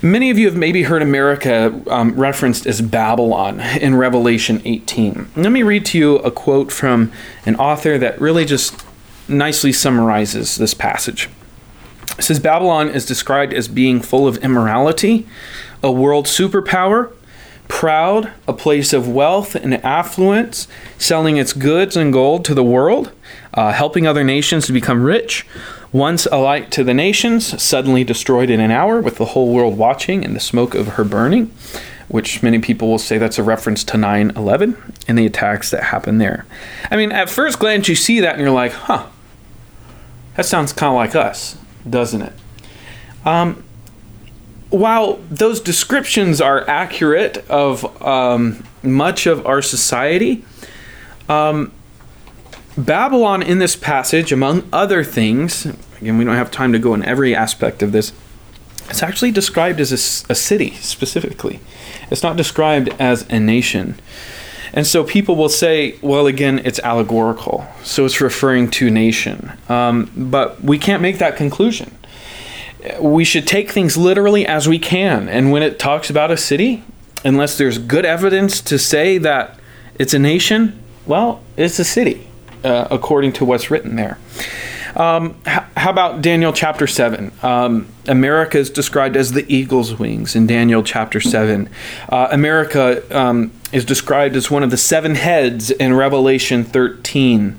Many 0.01 0.29
of 0.29 0.37
you 0.37 0.47
have 0.47 0.55
maybe 0.55 0.83
heard 0.83 1.01
America 1.01 1.81
um, 1.87 2.13
referenced 2.15 2.65
as 2.65 2.81
Babylon 2.81 3.59
in 3.59 3.95
Revelation 3.95 4.61
18. 4.65 5.31
Let 5.35 5.51
me 5.51 5.63
read 5.63 5.85
to 5.87 5.97
you 5.97 6.15
a 6.17 6.31
quote 6.31 6.71
from 6.71 7.11
an 7.45 7.55
author 7.55 7.97
that 7.97 8.19
really 8.21 8.45
just 8.45 8.85
nicely 9.27 9.71
summarizes 9.71 10.57
this 10.57 10.73
passage. 10.73 11.29
It 12.17 12.23
says 12.23 12.39
Babylon 12.39 12.89
is 12.89 13.05
described 13.05 13.53
as 13.53 13.67
being 13.67 14.01
full 14.01 14.27
of 14.27 14.37
immorality, 14.37 15.27
a 15.81 15.91
world 15.91 16.25
superpower, 16.25 17.11
proud, 17.73 18.31
a 18.47 18.53
place 18.53 18.93
of 18.93 19.09
wealth 19.09 19.55
and 19.55 19.73
affluence, 19.83 20.67
selling 20.99 21.37
its 21.37 21.53
goods 21.53 21.97
and 21.97 22.13
gold 22.13 22.45
to 22.45 22.53
the 22.53 22.63
world, 22.63 23.11
uh, 23.55 23.71
helping 23.71 24.05
other 24.05 24.23
nations 24.23 24.67
to 24.67 24.71
become 24.71 25.01
rich. 25.01 25.43
Once 25.91 26.27
a 26.27 26.37
light 26.37 26.69
to 26.71 26.83
the 26.83 26.93
nations, 26.93 27.61
suddenly 27.61 28.03
destroyed 28.03 28.51
in 28.51 28.59
an 28.59 28.69
hour, 28.69 29.01
with 29.01 29.17
the 29.17 29.25
whole 29.25 29.51
world 29.51 29.75
watching 29.75 30.23
and 30.23 30.35
the 30.35 30.39
smoke 30.39 30.75
of 30.75 30.89
her 30.89 31.03
burning, 31.03 31.51
which 32.09 32.43
many 32.43 32.59
people 32.59 32.87
will 32.87 32.99
say 32.99 33.17
that's 33.17 33.39
a 33.39 33.43
reference 33.43 33.83
to 33.83 33.97
9 33.97 34.33
11 34.35 34.93
and 35.07 35.17
the 35.17 35.25
attacks 35.25 35.71
that 35.71 35.85
happened 35.85 36.21
there. 36.21 36.45
I 36.91 36.95
mean, 36.95 37.11
at 37.11 37.27
first 37.27 37.57
glance, 37.57 37.89
you 37.89 37.95
see 37.95 38.19
that 38.19 38.35
and 38.35 38.41
you're 38.41 38.51
like, 38.51 38.71
huh, 38.71 39.07
that 40.35 40.45
sounds 40.45 40.71
kind 40.73 40.91
of 40.91 40.95
like 40.95 41.15
us, 41.15 41.57
doesn't 41.89 42.21
it? 42.21 42.33
Um, 43.25 43.63
while 44.73 45.19
those 45.29 45.61
descriptions 45.61 46.41
are 46.41 46.67
accurate 46.67 47.37
of 47.47 48.01
um, 48.01 48.63
much 48.81 49.27
of 49.27 49.45
our 49.45 49.61
society, 49.61 50.43
um, 51.29 51.71
Babylon 52.75 53.43
in 53.43 53.59
this 53.59 53.75
passage, 53.75 54.31
among 54.31 54.67
other 54.73 55.03
things, 55.03 55.67
again, 56.01 56.17
we 56.17 56.25
don't 56.25 56.35
have 56.35 56.49
time 56.49 56.73
to 56.73 56.79
go 56.79 56.95
in 56.95 57.05
every 57.05 57.35
aspect 57.35 57.83
of 57.83 57.91
this, 57.91 58.13
it's 58.89 59.03
actually 59.03 59.29
described 59.29 59.79
as 59.79 59.91
a, 59.91 60.31
a 60.31 60.35
city 60.35 60.71
specifically. 60.77 61.59
It's 62.09 62.23
not 62.23 62.35
described 62.35 62.89
as 62.99 63.29
a 63.29 63.39
nation. 63.39 63.99
And 64.73 64.87
so 64.87 65.03
people 65.03 65.35
will 65.35 65.49
say, 65.49 65.99
well, 66.01 66.25
again, 66.25 66.57
it's 66.65 66.79
allegorical. 66.79 67.67
So 67.83 68.05
it's 68.05 68.19
referring 68.19 68.71
to 68.71 68.89
nation. 68.89 69.51
Um, 69.69 70.11
but 70.17 70.63
we 70.63 70.79
can't 70.79 71.03
make 71.03 71.19
that 71.19 71.37
conclusion 71.37 71.95
we 72.99 73.23
should 73.23 73.47
take 73.47 73.71
things 73.71 73.97
literally 73.97 74.45
as 74.45 74.67
we 74.67 74.79
can. 74.79 75.29
And 75.29 75.51
when 75.51 75.63
it 75.63 75.79
talks 75.79 76.09
about 76.09 76.31
a 76.31 76.37
city, 76.37 76.83
unless 77.23 77.57
there's 77.57 77.77
good 77.77 78.05
evidence 78.05 78.61
to 78.61 78.77
say 78.77 79.17
that 79.19 79.59
it's 79.99 80.13
a 80.13 80.19
nation, 80.19 80.79
well, 81.05 81.41
it's 81.57 81.79
a 81.79 81.85
city, 81.85 82.27
uh, 82.63 82.87
according 82.91 83.33
to 83.33 83.45
what's 83.45 83.69
written 83.71 83.95
there. 83.95 84.17
Um, 84.95 85.35
how 85.45 85.89
about 85.89 86.21
Daniel 86.21 86.53
chapter 86.53 86.85
7? 86.85 87.31
Um, 87.41 87.87
America 88.07 88.59
is 88.59 88.69
described 88.69 89.15
as 89.17 89.31
the 89.31 89.51
eagle's 89.53 89.97
wings 89.97 90.35
in 90.35 90.45
Daniel 90.45 90.83
chapter 90.83 91.19
7. 91.19 91.67
Uh, 92.09 92.27
America 92.31 93.03
um, 93.17 93.51
is 93.71 93.85
described 93.85 94.35
as 94.35 94.51
one 94.51 94.61
of 94.61 94.69
the 94.69 94.77
seven 94.77 95.15
heads 95.15 95.71
in 95.71 95.95
Revelation 95.95 96.63
13. 96.63 97.57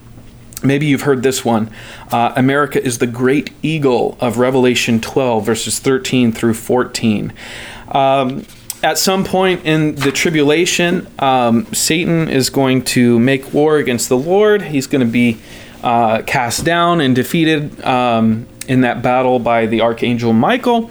Maybe 0.64 0.86
you've 0.86 1.02
heard 1.02 1.22
this 1.22 1.44
one. 1.44 1.70
Uh, 2.10 2.32
America 2.36 2.82
is 2.82 2.98
the 2.98 3.06
great 3.06 3.50
eagle 3.62 4.16
of 4.18 4.38
Revelation 4.38 5.00
12, 5.00 5.44
verses 5.44 5.78
13 5.78 6.32
through 6.32 6.54
14. 6.54 7.32
Um, 7.88 8.46
at 8.82 8.98
some 8.98 9.24
point 9.24 9.64
in 9.64 9.94
the 9.94 10.10
tribulation, 10.10 11.06
um, 11.18 11.66
Satan 11.72 12.28
is 12.28 12.50
going 12.50 12.84
to 12.84 13.18
make 13.18 13.52
war 13.52 13.76
against 13.76 14.08
the 14.08 14.16
Lord. 14.16 14.62
He's 14.62 14.86
going 14.86 15.00
to 15.04 15.10
be 15.10 15.38
uh, 15.82 16.22
cast 16.22 16.64
down 16.64 17.00
and 17.00 17.14
defeated 17.14 17.82
um, 17.84 18.46
in 18.66 18.80
that 18.82 19.02
battle 19.02 19.38
by 19.38 19.66
the 19.66 19.82
archangel 19.82 20.32
Michael. 20.32 20.90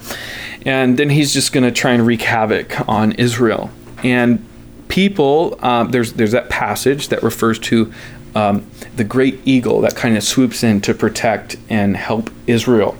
And 0.66 0.98
then 0.98 1.10
he's 1.10 1.34
just 1.34 1.52
going 1.52 1.64
to 1.64 1.72
try 1.72 1.94
and 1.94 2.06
wreak 2.06 2.22
havoc 2.22 2.88
on 2.88 3.14
Israel. 3.14 3.70
And 4.04 4.46
people, 4.88 5.58
um, 5.62 5.90
there's, 5.92 6.14
there's 6.14 6.32
that 6.32 6.50
passage 6.50 7.08
that 7.10 7.24
refers 7.24 7.58
to 7.58 7.92
um, 8.36 8.70
the 8.96 9.04
great 9.04 9.40
eagle 9.46 9.82
that 9.82 9.96
kind 9.96 10.18
of 10.18 10.24
swoops 10.24 10.64
in 10.64 10.82
to 10.82 10.94
protect 10.94 11.58
and 11.70 11.98
help 11.98 12.30
Israel. 12.48 12.98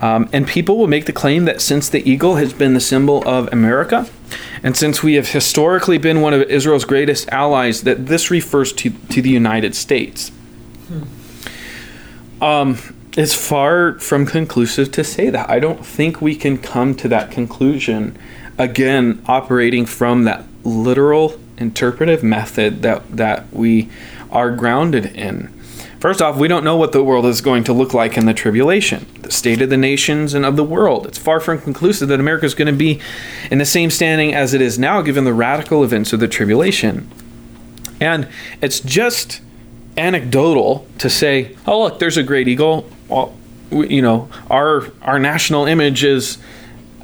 Um, 0.00 0.30
and 0.32 0.46
people 0.46 0.78
will 0.78 0.86
make 0.86 1.06
the 1.06 1.12
claim 1.12 1.44
that 1.44 1.60
since 1.60 1.88
the 1.88 2.08
eagle 2.10 2.36
has 2.36 2.52
been 2.52 2.74
the 2.74 2.80
symbol 2.80 3.26
of 3.28 3.52
America, 3.52 4.08
and 4.62 4.76
since 4.76 5.02
we 5.02 5.14
have 5.14 5.28
historically 5.28 5.98
been 5.98 6.20
one 6.20 6.32
of 6.32 6.42
Israel's 6.42 6.84
greatest 6.84 7.28
allies, 7.30 7.82
that 7.82 8.06
this 8.06 8.30
refers 8.30 8.72
to, 8.74 8.90
to 8.90 9.20
the 9.20 9.30
United 9.30 9.74
States. 9.74 10.30
Hmm. 10.88 12.42
Um, 12.42 12.78
it's 13.16 13.34
far 13.34 13.98
from 13.98 14.24
conclusive 14.24 14.92
to 14.92 15.04
say 15.04 15.30
that. 15.30 15.50
I 15.50 15.58
don't 15.58 15.84
think 15.84 16.22
we 16.22 16.34
can 16.36 16.56
come 16.58 16.94
to 16.96 17.08
that 17.08 17.30
conclusion 17.30 18.16
again, 18.56 19.22
operating 19.26 19.86
from 19.86 20.24
that 20.24 20.44
literal 20.64 21.38
interpretive 21.56 22.22
method 22.22 22.82
that, 22.82 23.16
that 23.16 23.50
we 23.52 23.88
are 24.30 24.50
grounded 24.50 25.06
in. 25.06 25.52
First 26.00 26.22
off, 26.22 26.38
we 26.38 26.48
don't 26.48 26.64
know 26.64 26.76
what 26.76 26.92
the 26.92 27.04
world 27.04 27.26
is 27.26 27.42
going 27.42 27.62
to 27.64 27.74
look 27.74 27.92
like 27.92 28.16
in 28.16 28.24
the 28.24 28.32
tribulation, 28.32 29.06
the 29.20 29.30
state 29.30 29.60
of 29.60 29.68
the 29.68 29.76
nations 29.76 30.32
and 30.32 30.46
of 30.46 30.56
the 30.56 30.64
world. 30.64 31.06
It's 31.06 31.18
far 31.18 31.40
from 31.40 31.60
conclusive 31.60 32.08
that 32.08 32.18
America 32.18 32.46
is 32.46 32.54
going 32.54 32.72
to 32.72 32.78
be 32.78 33.00
in 33.50 33.58
the 33.58 33.66
same 33.66 33.90
standing 33.90 34.34
as 34.34 34.54
it 34.54 34.62
is 34.62 34.78
now, 34.78 35.02
given 35.02 35.24
the 35.24 35.34
radical 35.34 35.84
events 35.84 36.14
of 36.14 36.20
the 36.20 36.28
tribulation. 36.28 37.10
And 38.00 38.28
it's 38.62 38.80
just 38.80 39.42
anecdotal 39.98 40.86
to 40.98 41.10
say, 41.10 41.54
"Oh, 41.66 41.82
look, 41.82 41.98
there's 41.98 42.16
a 42.16 42.22
great 42.22 42.48
eagle." 42.48 42.88
Well, 43.08 43.34
you 43.70 44.00
know, 44.00 44.30
our 44.48 44.90
our 45.02 45.18
national 45.18 45.66
image 45.66 46.02
is 46.02 46.38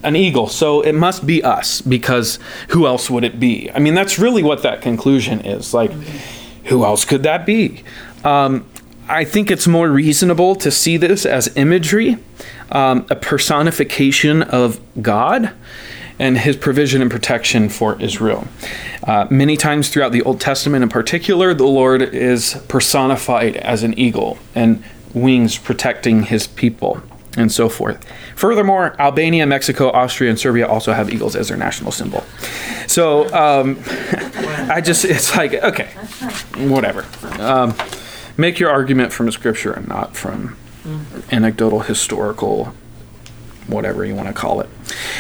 an 0.03 0.17
eagle, 0.17 0.47
so 0.47 0.81
it 0.81 0.95
must 0.95 1.27
be 1.27 1.43
us 1.43 1.83
because 1.83 2.39
who 2.69 2.87
else 2.87 3.11
would 3.11 3.25
it 3.25 3.39
be? 3.39 3.71
I 3.75 3.79
mean, 3.79 3.95
that's 3.95 4.19
really 4.19 4.43
what 4.43 4.63
that 4.63 4.81
conclusion 4.81 5.41
is. 5.41 5.75
Like, 5.75 5.91
who 6.67 6.85
else 6.85 7.05
could 7.05 7.23
that 7.23 7.47
be? 7.47 7.83
Um, 8.25 8.67
I 9.09 9.25
think 9.25 9.51
it's 9.51 9.69
more 9.69 9.89
reasonable 9.89 10.57
to 10.57 10.71
see 10.71 10.97
this 10.97 11.25
as 11.25 11.55
imagery, 11.57 12.19
um, 12.71 13.07
a 13.09 13.17
personification 13.17 14.43
of 14.43 14.81
God 15.01 15.53
and 16.19 16.39
his 16.39 16.57
provision 16.57 17.03
and 17.03 17.11
protection 17.11 17.69
for 17.69 18.01
Israel. 18.01 18.49
Uh, 19.05 19.27
many 19.31 19.57
times 19.57 19.91
throughout 19.91 20.13
the 20.13 20.23
Old 20.23 20.41
Testament, 20.41 20.83
in 20.83 20.89
particular, 20.89 21.55
the 21.55 21.67
Lord 21.67 22.03
is 22.03 22.61
personified 22.69 23.57
as 23.57 23.83
an 23.83 23.97
eagle 23.99 24.39
and 24.55 24.83
wings 25.15 25.59
protecting 25.59 26.25
his 26.25 26.47
people 26.47 27.03
and 27.37 27.53
so 27.53 27.69
forth. 27.69 28.05
Furthermore, 28.35 28.97
Albania, 28.99 29.47
Mexico, 29.47 29.91
Austria, 29.91 30.31
and 30.31 30.39
Serbia 30.39 30.67
also 30.67 30.93
have 30.93 31.13
eagles 31.13 31.37
as 31.37 31.49
their 31.49 31.57
national 31.57 31.93
symbol. 31.93 32.25
So 32.87 33.33
um, 33.35 33.79
I 34.71 34.81
just, 34.81 35.05
it's 35.05 35.37
like, 35.37 35.55
okay, 35.55 35.89
whatever. 36.69 37.05
Um, 37.39 37.75
make 38.37 38.59
your 38.59 38.71
argument 38.71 39.13
from 39.13 39.31
scripture 39.31 39.73
and 39.73 39.87
not 39.89 40.17
from 40.17 40.57
anecdotal, 41.31 41.81
historical, 41.81 42.75
whatever 43.67 44.05
you 44.05 44.15
want 44.15 44.29
to 44.29 44.35
call 44.35 44.61
it. 44.61 44.69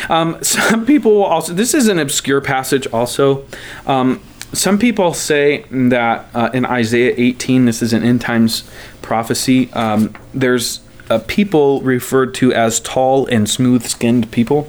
Um, 0.09 0.39
some 0.43 0.87
people 0.87 1.15
will 1.15 1.25
also, 1.25 1.53
this 1.53 1.75
is 1.75 1.89
an 1.89 1.99
obscure 1.99 2.41
passage 2.41 2.87
also. 2.89 3.45
Um, 3.87 4.21
some 4.53 4.79
people 4.79 5.13
say 5.13 5.65
that 5.71 6.29
uh, 6.33 6.51
in 6.55 6.65
Isaiah 6.65 7.15
18, 7.17 7.65
this 7.67 7.83
is 7.83 7.93
an 7.93 8.03
end 8.03 8.21
times 8.21 8.69
prophecy, 9.03 9.71
um, 9.73 10.15
there's 10.33 10.81
a 11.09 11.19
people 11.19 11.81
referred 11.83 12.35
to 12.35 12.53
as 12.53 12.81
tall 12.81 13.27
and 13.27 13.49
smooth 13.49 13.85
skinned 13.85 14.31
people. 14.31 14.69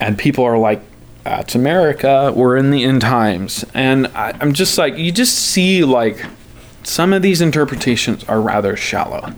And 0.00 0.18
people 0.18 0.44
are 0.44 0.58
like, 0.58 0.80
that's 1.24 1.54
America. 1.54 2.32
We're 2.34 2.56
in 2.56 2.70
the 2.70 2.84
end 2.84 3.02
times. 3.02 3.64
And 3.74 4.06
I, 4.08 4.36
I'm 4.40 4.52
just 4.52 4.78
like, 4.78 4.96
you 4.96 5.12
just 5.12 5.36
see 5.36 5.84
like 5.84 6.24
some 6.82 7.12
of 7.12 7.22
these 7.22 7.40
interpretations 7.40 8.24
are 8.24 8.40
rather 8.40 8.76
shallow. 8.76 9.34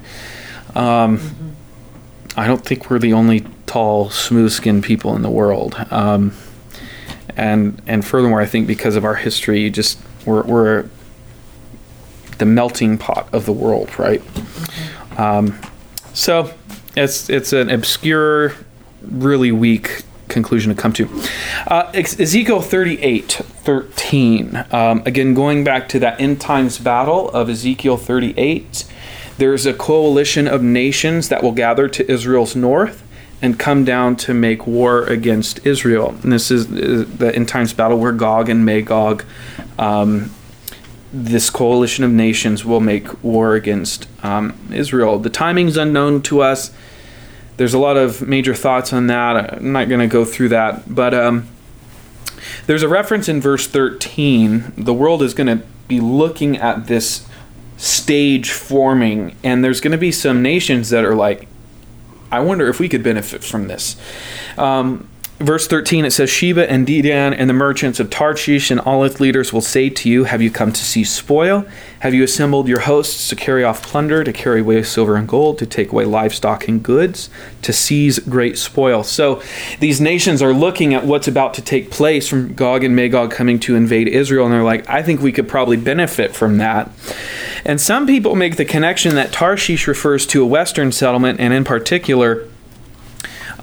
Um, 0.74 1.18
mm-hmm. 1.18 1.48
I 2.36 2.46
don't 2.46 2.64
think 2.64 2.88
we're 2.88 3.00
the 3.00 3.12
only 3.12 3.44
tall, 3.66 4.10
smooth-skinned 4.10 4.84
people 4.84 5.16
in 5.16 5.22
the 5.22 5.30
world. 5.30 5.74
Um, 5.90 6.32
and 7.36 7.82
and 7.86 8.04
furthermore, 8.04 8.40
I 8.40 8.46
think 8.46 8.66
because 8.66 8.94
of 8.94 9.04
our 9.04 9.16
history, 9.16 9.60
you 9.60 9.70
just 9.70 9.98
we're, 10.24 10.42
we're 10.42 10.88
the 12.38 12.46
melting 12.46 12.98
pot 12.98 13.28
of 13.32 13.44
the 13.44 13.52
world, 13.52 13.98
right? 13.98 14.20
Mm-hmm. 14.20 14.91
Um, 15.18 15.58
so 16.14 16.52
it's 16.96 17.30
it's 17.30 17.52
an 17.52 17.70
obscure, 17.70 18.54
really 19.02 19.52
weak 19.52 20.02
conclusion 20.28 20.74
to 20.74 20.80
come 20.80 20.92
to. 20.94 21.08
Uh, 21.66 21.90
Ezekiel 21.94 22.60
38 22.60 23.32
13. 23.32 24.64
Um, 24.72 25.02
again, 25.06 25.34
going 25.34 25.62
back 25.62 25.88
to 25.90 25.98
that 26.00 26.20
end 26.20 26.40
times 26.40 26.78
battle 26.78 27.28
of 27.30 27.48
Ezekiel 27.48 27.96
38, 27.96 28.84
there's 29.38 29.66
a 29.66 29.74
coalition 29.74 30.48
of 30.48 30.62
nations 30.62 31.28
that 31.28 31.42
will 31.42 31.52
gather 31.52 31.88
to 31.88 32.10
Israel's 32.10 32.56
north 32.56 33.02
and 33.40 33.58
come 33.58 33.84
down 33.84 34.14
to 34.14 34.32
make 34.32 34.66
war 34.66 35.02
against 35.04 35.66
Israel. 35.66 36.16
And 36.22 36.32
this 36.32 36.50
is 36.50 36.66
uh, 36.66 37.04
the 37.18 37.34
end 37.34 37.48
times 37.48 37.72
battle 37.72 37.98
where 37.98 38.12
Gog 38.12 38.48
and 38.48 38.64
Magog. 38.64 39.24
Um, 39.78 40.32
this 41.12 41.50
coalition 41.50 42.04
of 42.04 42.10
nations 42.10 42.64
will 42.64 42.80
make 42.80 43.22
war 43.22 43.54
against 43.54 44.08
um, 44.24 44.58
Israel. 44.72 45.18
The 45.18 45.30
timing's 45.30 45.76
unknown 45.76 46.22
to 46.22 46.42
us 46.42 46.72
there's 47.56 47.74
a 47.74 47.78
lot 47.78 47.96
of 47.96 48.26
major 48.26 48.54
thoughts 48.54 48.92
on 48.92 49.06
that. 49.08 49.54
I'm 49.54 49.72
not 49.72 49.88
going 49.88 50.00
to 50.00 50.06
go 50.06 50.24
through 50.24 50.48
that, 50.50 50.92
but 50.92 51.14
um, 51.14 51.48
there's 52.66 52.82
a 52.82 52.88
reference 52.88 53.28
in 53.28 53.40
verse 53.40 53.66
13. 53.66 54.72
The 54.76 54.94
world 54.94 55.22
is 55.22 55.34
going 55.34 55.46
to 55.46 55.64
be 55.86 56.00
looking 56.00 56.56
at 56.56 56.86
this 56.86 57.26
stage 57.76 58.50
forming, 58.50 59.36
and 59.44 59.62
there's 59.62 59.80
going 59.80 59.92
to 59.92 59.98
be 59.98 60.12
some 60.12 60.42
nations 60.42 60.90
that 60.90 61.04
are 61.04 61.14
like, 61.14 61.46
I 62.30 62.40
wonder 62.40 62.68
if 62.68 62.80
we 62.80 62.88
could 62.88 63.02
benefit 63.02 63.44
from 63.44 63.68
this. 63.68 63.96
Um, 64.56 65.08
verse 65.42 65.66
13 65.66 66.04
it 66.04 66.10
says 66.12 66.30
sheba 66.30 66.70
and 66.70 66.86
dedan 66.86 67.34
and 67.36 67.48
the 67.48 67.54
merchants 67.54 68.00
of 68.00 68.10
tarshish 68.10 68.70
and 68.70 68.80
all 68.80 69.04
its 69.04 69.20
leaders 69.20 69.52
will 69.52 69.60
say 69.60 69.90
to 69.90 70.08
you 70.08 70.24
have 70.24 70.40
you 70.40 70.50
come 70.50 70.72
to 70.72 70.82
see 70.82 71.04
spoil? 71.04 71.66
Have 72.00 72.14
you 72.14 72.24
assembled 72.24 72.68
your 72.68 72.80
hosts 72.80 73.28
to 73.28 73.36
carry 73.36 73.62
off 73.62 73.82
plunder 73.82 74.24
to 74.24 74.32
carry 74.32 74.60
away 74.60 74.82
silver 74.82 75.16
and 75.16 75.28
gold 75.28 75.58
to 75.58 75.66
take 75.66 75.92
away 75.92 76.04
livestock 76.04 76.66
and 76.68 76.82
goods 76.82 77.30
to 77.62 77.72
seize 77.72 78.18
great 78.18 78.58
spoil 78.58 79.04
so 79.04 79.42
these 79.80 80.00
nations 80.00 80.42
are 80.42 80.52
looking 80.52 80.94
at 80.94 81.04
what's 81.04 81.28
about 81.28 81.54
to 81.54 81.62
take 81.62 81.90
place 81.90 82.28
from 82.28 82.54
gog 82.54 82.84
and 82.84 82.96
magog 82.96 83.30
coming 83.30 83.58
to 83.60 83.76
invade 83.76 84.08
israel 84.08 84.46
and 84.46 84.54
they're 84.54 84.64
like 84.64 84.88
i 84.88 85.02
think 85.02 85.20
we 85.20 85.32
could 85.32 85.48
probably 85.48 85.76
benefit 85.76 86.34
from 86.34 86.58
that. 86.58 86.90
And 87.64 87.80
some 87.80 88.06
people 88.06 88.34
make 88.34 88.56
the 88.56 88.64
connection 88.64 89.14
that 89.14 89.32
tarshish 89.32 89.86
refers 89.86 90.26
to 90.28 90.42
a 90.42 90.46
western 90.46 90.92
settlement 90.92 91.40
and 91.40 91.52
in 91.52 91.64
particular 91.64 92.48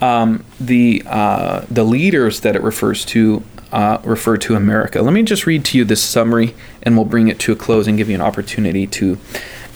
um, 0.00 0.44
the 0.58 1.02
uh, 1.06 1.64
the 1.70 1.84
leaders 1.84 2.40
that 2.40 2.56
it 2.56 2.62
refers 2.62 3.04
to 3.06 3.42
uh, 3.72 3.98
refer 4.04 4.36
to 4.38 4.54
America. 4.54 5.02
Let 5.02 5.12
me 5.12 5.22
just 5.22 5.46
read 5.46 5.64
to 5.66 5.78
you 5.78 5.84
this 5.84 6.02
summary, 6.02 6.54
and 6.82 6.96
we'll 6.96 7.04
bring 7.04 7.28
it 7.28 7.38
to 7.40 7.52
a 7.52 7.56
close 7.56 7.86
and 7.86 7.96
give 7.96 8.08
you 8.08 8.14
an 8.14 8.20
opportunity 8.20 8.86
to 8.88 9.18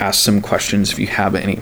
ask 0.00 0.22
some 0.22 0.40
questions 0.40 0.92
if 0.92 0.98
you 0.98 1.06
have 1.06 1.34
any. 1.34 1.60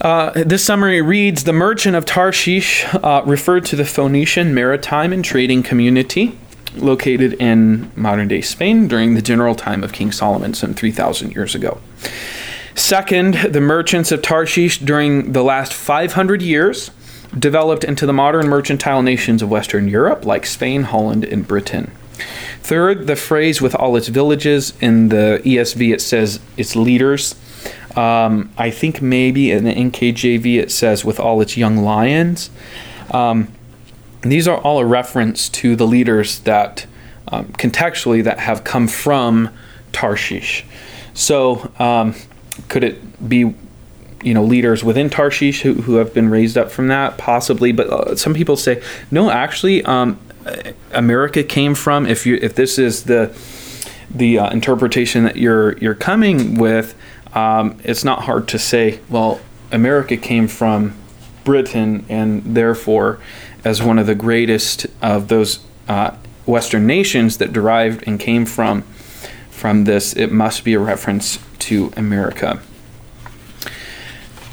Uh, 0.00 0.32
this 0.44 0.64
summary 0.64 1.00
reads 1.00 1.44
The 1.44 1.52
merchant 1.52 1.94
of 1.96 2.04
Tarshish 2.04 2.84
uh, 2.94 3.22
referred 3.24 3.64
to 3.66 3.76
the 3.76 3.84
Phoenician 3.84 4.52
maritime 4.52 5.12
and 5.12 5.24
trading 5.24 5.62
community 5.62 6.38
located 6.76 7.34
in 7.34 7.90
modern 7.96 8.28
day 8.28 8.40
Spain 8.40 8.88
during 8.88 9.14
the 9.14 9.22
general 9.22 9.54
time 9.54 9.84
of 9.84 9.92
King 9.92 10.10
Solomon, 10.10 10.54
some 10.54 10.74
3,000 10.74 11.32
years 11.32 11.54
ago. 11.54 11.78
Second, 12.74 13.34
the 13.34 13.60
merchants 13.60 14.10
of 14.10 14.22
Tarshish 14.22 14.78
during 14.78 15.32
the 15.32 15.42
last 15.42 15.72
500 15.74 16.40
years 16.40 16.90
developed 17.38 17.84
into 17.84 18.06
the 18.06 18.12
modern 18.12 18.48
mercantile 18.48 19.02
nations 19.02 19.42
of 19.42 19.50
Western 19.50 19.88
Europe, 19.88 20.24
like 20.24 20.46
Spain, 20.46 20.84
Holland, 20.84 21.24
and 21.24 21.46
Britain. 21.46 21.90
Third, 22.60 23.06
the 23.06 23.16
phrase 23.16 23.60
with 23.60 23.74
all 23.74 23.96
its 23.96 24.08
villages, 24.08 24.74
in 24.80 25.08
the 25.08 25.40
ESV 25.44 25.94
it 25.94 26.00
says 26.00 26.40
its 26.56 26.76
leaders. 26.76 27.34
Um, 27.96 28.50
I 28.56 28.70
think 28.70 29.02
maybe 29.02 29.50
in 29.50 29.64
the 29.64 29.74
NKJV 29.74 30.58
it 30.58 30.70
says 30.70 31.04
with 31.04 31.18
all 31.18 31.40
its 31.40 31.56
young 31.56 31.78
lions. 31.78 32.50
Um, 33.10 33.48
these 34.22 34.46
are 34.46 34.58
all 34.58 34.78
a 34.78 34.86
reference 34.86 35.48
to 35.48 35.74
the 35.74 35.86
leaders 35.86 36.40
that 36.40 36.86
um, 37.28 37.46
contextually 37.52 38.22
that 38.24 38.38
have 38.38 38.62
come 38.64 38.88
from 38.88 39.50
Tarshish. 39.92 40.64
So 41.14 41.72
um, 41.78 42.14
could 42.68 42.84
it 42.84 43.28
be 43.28 43.54
you 44.22 44.34
know 44.34 44.42
leaders 44.42 44.84
within 44.84 45.10
Tarshish 45.10 45.62
who, 45.62 45.74
who 45.74 45.96
have 45.96 46.14
been 46.14 46.28
raised 46.28 46.56
up 46.56 46.70
from 46.70 46.88
that 46.88 47.18
possibly 47.18 47.72
but 47.72 47.88
uh, 47.88 48.16
some 48.16 48.34
people 48.34 48.56
say 48.56 48.82
no 49.10 49.30
actually 49.30 49.82
um, 49.84 50.18
America 50.92 51.42
came 51.42 51.74
from 51.74 52.06
if 52.06 52.26
you 52.26 52.38
if 52.42 52.54
this 52.54 52.78
is 52.78 53.04
the 53.04 53.36
the 54.10 54.38
uh, 54.38 54.50
interpretation 54.50 55.24
that 55.24 55.36
you're 55.36 55.76
you're 55.78 55.94
coming 55.94 56.56
with 56.56 56.94
um, 57.34 57.78
it's 57.84 58.04
not 58.04 58.22
hard 58.22 58.48
to 58.48 58.58
say 58.58 59.00
well 59.08 59.40
America 59.70 60.16
came 60.16 60.48
from 60.48 60.94
Britain 61.44 62.04
and 62.08 62.56
therefore 62.56 63.18
as 63.64 63.82
one 63.82 63.98
of 63.98 64.06
the 64.06 64.14
greatest 64.14 64.86
of 65.00 65.28
those 65.28 65.60
uh, 65.88 66.14
Western 66.46 66.86
nations 66.86 67.38
that 67.38 67.52
derived 67.52 68.06
and 68.06 68.18
came 68.18 68.44
from 68.44 68.82
from 69.50 69.84
this 69.84 70.12
it 70.14 70.32
must 70.32 70.64
be 70.64 70.74
a 70.74 70.78
reference 70.78 71.38
to 71.58 71.92
America 71.96 72.60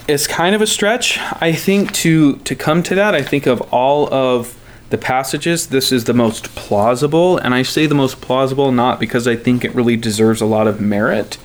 it's 0.09 0.25
kind 0.25 0.55
of 0.55 0.61
a 0.61 0.67
stretch, 0.67 1.19
I 1.19 1.53
think, 1.53 1.91
to 1.93 2.37
to 2.37 2.55
come 2.55 2.83
to 2.83 2.95
that. 2.95 3.13
I 3.13 3.21
think 3.21 3.45
of 3.45 3.61
all 3.73 4.11
of 4.13 4.57
the 4.89 4.97
passages, 4.97 5.67
this 5.67 5.91
is 5.91 6.05
the 6.05 6.13
most 6.13 6.55
plausible, 6.55 7.37
and 7.37 7.53
I 7.53 7.61
say 7.61 7.85
the 7.85 7.95
most 7.95 8.21
plausible 8.21 8.71
not 8.71 8.99
because 8.99 9.27
I 9.27 9.35
think 9.35 9.63
it 9.63 9.73
really 9.75 9.95
deserves 9.95 10.41
a 10.41 10.47
lot 10.47 10.67
of 10.67 10.81
merit, 10.81 11.37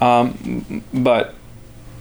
um, 0.00 0.82
but 0.92 1.34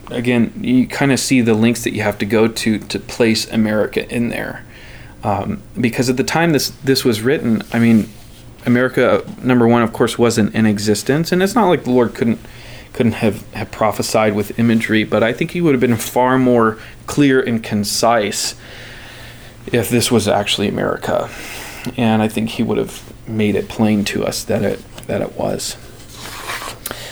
again, 0.10 0.52
you 0.60 0.88
kind 0.88 1.12
of 1.12 1.20
see 1.20 1.42
the 1.42 1.54
links 1.54 1.84
that 1.84 1.94
you 1.94 2.02
have 2.02 2.18
to 2.18 2.26
go 2.26 2.48
to 2.48 2.80
to 2.80 3.00
place 3.00 3.48
America 3.52 4.10
in 4.10 4.30
there, 4.30 4.66
um, 5.24 5.62
because 5.80 6.10
at 6.10 6.18
the 6.18 6.24
time 6.24 6.52
this 6.52 6.72
this 6.84 7.06
was 7.06 7.22
written, 7.22 7.62
I 7.72 7.78
mean, 7.78 8.10
America 8.66 9.24
number 9.44 9.68
one, 9.68 9.84
of 9.84 9.94
course, 9.94 10.18
wasn't 10.18 10.56
in 10.56 10.66
existence, 10.66 11.32
and 11.32 11.44
it's 11.44 11.54
not 11.54 11.68
like 11.68 11.84
the 11.84 11.92
Lord 11.92 12.16
couldn't 12.16 12.40
couldn't 12.94 13.14
have, 13.14 13.50
have 13.54 13.72
prophesied 13.72 14.36
with 14.36 14.60
imagery, 14.60 15.04
but 15.04 15.24
I 15.24 15.34
think 15.34 15.52
he 15.52 15.62
would 15.62 15.74
have 15.74 15.82
been 15.82 15.96
far 15.96 16.38
more 16.38 16.78
clear 17.06 17.42
and 17.42 17.64
concise 17.64 18.56
if 19.72 19.90
this 19.90 20.12
was 20.12 20.28
actually 20.28 20.68
America. 20.68 21.30
And 21.98 22.22
I 22.22 22.28
think 22.28 22.50
he 22.50 22.64
would 22.64 22.78
have 22.78 23.02
made 23.28 23.56
it 23.56 23.70
plain 23.70 24.04
to 24.06 24.26
us 24.26 24.44
that 24.44 24.64
it 24.64 24.84
that 25.08 25.22
it 25.22 25.36
was. 25.36 25.78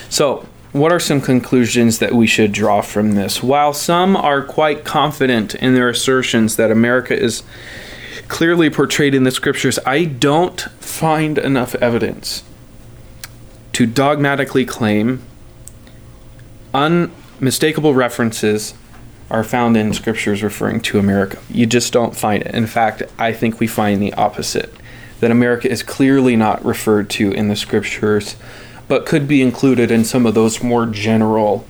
So, 0.09 0.47
what 0.71 0.91
are 0.91 0.99
some 0.99 1.21
conclusions 1.21 1.99
that 1.99 2.13
we 2.13 2.27
should 2.27 2.51
draw 2.51 2.81
from 2.81 3.15
this? 3.15 3.41
While 3.41 3.73
some 3.73 4.15
are 4.15 4.43
quite 4.43 4.85
confident 4.85 5.55
in 5.55 5.73
their 5.73 5.89
assertions 5.89 6.55
that 6.57 6.71
America 6.71 7.17
is 7.17 7.41
clearly 8.27 8.69
portrayed 8.69 9.15
in 9.15 9.23
the 9.23 9.31
scriptures, 9.31 9.79
I 9.85 10.05
don't 10.05 10.61
find 10.79 11.37
enough 11.39 11.73
evidence 11.75 12.43
to 13.73 13.87
dogmatically 13.87 14.65
claim 14.65 15.23
unmistakable 16.73 17.93
references 17.93 18.73
are 19.29 19.43
found 19.43 19.77
in 19.77 19.93
scriptures 19.93 20.41
referring 20.41 20.81
to 20.81 20.99
America. 20.99 21.37
You 21.49 21.65
just 21.65 21.93
don't 21.93 22.15
find 22.15 22.43
it. 22.43 22.53
In 22.53 22.67
fact, 22.67 23.03
I 23.17 23.31
think 23.31 23.59
we 23.59 23.67
find 23.67 24.01
the 24.01 24.13
opposite 24.13 24.73
that 25.19 25.31
America 25.31 25.69
is 25.69 25.83
clearly 25.83 26.35
not 26.35 26.63
referred 26.63 27.09
to 27.11 27.31
in 27.31 27.47
the 27.47 27.55
scriptures, 27.55 28.35
but 28.87 29.05
could 29.05 29.27
be 29.27 29.41
included 29.41 29.91
in 29.91 30.03
some 30.03 30.25
of 30.25 30.33
those 30.33 30.63
more 30.63 30.85
general 30.85 31.65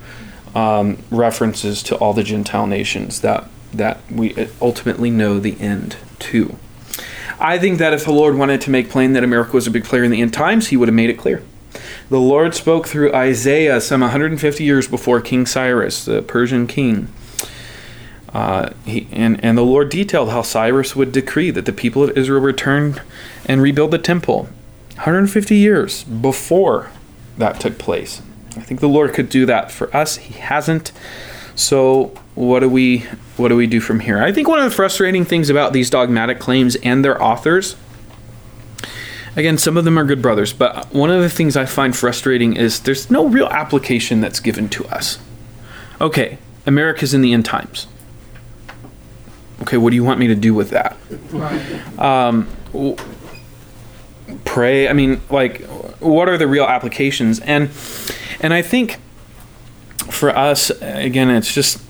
um, 0.56 0.98
references 1.12 1.84
to 1.84 1.96
all 1.98 2.14
the 2.14 2.24
Gentile 2.24 2.68
nations 2.68 3.22
that 3.22 3.48
that 3.72 4.00
we 4.12 4.48
ultimately 4.60 5.12
know 5.12 5.40
the 5.40 5.60
end 5.62 5.96
to. 6.18 6.56
I 7.40 7.60
think 7.60 7.78
that 7.78 7.94
if 7.94 8.04
the 8.04 8.12
Lord 8.12 8.36
wanted 8.36 8.62
to 8.62 8.72
make 8.72 8.90
plain 8.90 9.14
that 9.14 9.24
America 9.24 9.52
was 9.52 9.68
a 9.68 9.72
big 9.72 9.84
player 9.84 10.04
in 10.04 10.10
the 10.10 10.22
end 10.22 10.34
times, 10.34 10.70
He 10.70 10.78
would 10.78 10.88
have 10.88 10.96
made 10.96 11.12
it 11.12 11.20
clear. 11.20 11.44
The 12.10 12.20
Lord 12.20 12.56
spoke 12.56 12.88
through 12.88 13.14
Isaiah 13.14 13.80
some 13.80 14.02
150 14.02 14.64
years 14.64 14.88
before 14.88 15.22
King 15.22 15.46
Cyrus, 15.46 16.06
the 16.06 16.24
Persian 16.24 16.66
king. 16.66 17.08
Uh, 18.34 18.72
he, 18.84 19.08
and, 19.12 19.44
and 19.44 19.56
the 19.56 19.64
Lord 19.64 19.90
detailed 19.90 20.30
how 20.30 20.42
Cyrus 20.42 20.96
would 20.96 21.12
decree 21.12 21.52
that 21.52 21.66
the 21.66 21.72
people 21.72 22.04
of 22.04 22.18
Israel 22.18 22.42
return 22.42 23.00
and 23.46 23.62
rebuild 23.62 23.92
the 23.92 24.00
temple 24.00 24.50
150 24.96 25.56
years 25.56 26.04
before 26.04 26.90
that 27.38 27.60
took 27.60 27.78
place. 27.78 28.24
I 28.58 28.62
think 28.62 28.80
the 28.80 28.90
Lord 28.90 29.14
could 29.14 29.30
do 29.30 29.46
that 29.46 29.72
for 29.72 29.96
us. 29.96 30.18
He 30.18 30.34
hasn't. 30.34 30.92
So 31.54 32.14
what 32.34 32.62
do 32.62 32.70
we 32.70 33.06
what 33.38 33.50
do 33.50 33.56
we 33.56 33.68
do 33.68 33.80
from 33.80 34.00
here? 34.00 34.22
I 34.22 34.32
think 34.32 34.48
one 34.48 34.60
of 34.60 34.66
the 34.66 34.76
frustrating 34.76 35.26
things 35.26 35.50
about 35.50 35.74
these 35.74 35.90
dogmatic 35.90 36.40
claims 36.40 36.76
and 36.78 37.06
their 37.06 37.22
authors 37.22 37.76
again, 39.36 39.58
some 39.58 39.78
of 39.78 39.86
them 39.86 39.98
are 39.98 40.04
good 40.04 40.22
brothers, 40.22 40.54
but 40.54 40.94
one 40.94 41.10
of 41.10 41.22
the 41.22 41.30
things 41.30 41.56
I 41.56 41.66
find 41.66 41.96
frustrating 41.96 42.56
is 42.56 42.82
there's 42.82 43.10
no 43.10 43.28
real 43.28 43.48
application 43.48 44.22
that's 44.22 44.40
given 44.40 44.70
to 44.70 44.86
us. 44.88 45.20
Okay, 46.02 46.38
America's 46.66 47.14
in 47.14 47.22
the 47.22 47.34
end 47.34 47.46
times. 47.46 47.88
Okay, 49.62 49.78
what 49.78 49.90
do 49.90 49.96
you 49.96 50.04
want 50.04 50.20
me 50.20 50.28
to 50.28 50.36
do 50.36 50.54
with 50.54 50.70
that? 50.70 50.98
Um, 52.00 52.48
pray. 54.46 54.88
I 54.88 54.94
mean, 54.94 55.22
like, 55.30 55.66
what 56.00 56.30
are 56.30 56.38
the 56.38 56.48
real 56.48 56.64
applications? 56.64 57.40
And 57.42 57.70
and 58.40 58.54
I 58.54 58.62
think 58.62 59.00
for 60.10 60.30
us, 60.36 60.70
again, 60.82 61.30
it's 61.30 61.54
just 61.54 61.82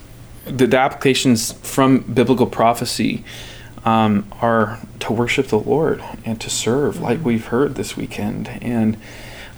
the, 0.45 0.67
the 0.67 0.77
applications 0.77 1.51
from 1.51 1.99
biblical 1.99 2.47
prophecy 2.47 3.23
um, 3.85 4.25
are 4.41 4.79
to 4.99 5.13
worship 5.13 5.47
the 5.47 5.59
Lord 5.59 6.03
and 6.25 6.39
to 6.41 6.49
serve, 6.49 6.99
like 6.99 7.23
we've 7.23 7.47
heard 7.47 7.75
this 7.75 7.95
weekend. 7.95 8.49
And 8.61 8.97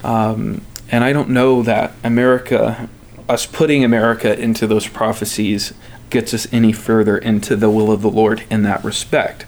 um, 0.04 0.62
and 0.90 1.04
I 1.04 1.12
don't 1.12 1.30
know 1.30 1.62
that 1.62 1.92
America, 2.04 2.88
us 3.28 3.46
putting 3.46 3.82
America 3.82 4.38
into 4.38 4.66
those 4.66 4.86
prophecies, 4.86 5.72
gets 6.10 6.34
us 6.34 6.46
any 6.52 6.72
further 6.72 7.16
into 7.16 7.56
the 7.56 7.70
will 7.70 7.90
of 7.90 8.02
the 8.02 8.10
Lord 8.10 8.44
in 8.50 8.62
that 8.62 8.84
respect. 8.84 9.46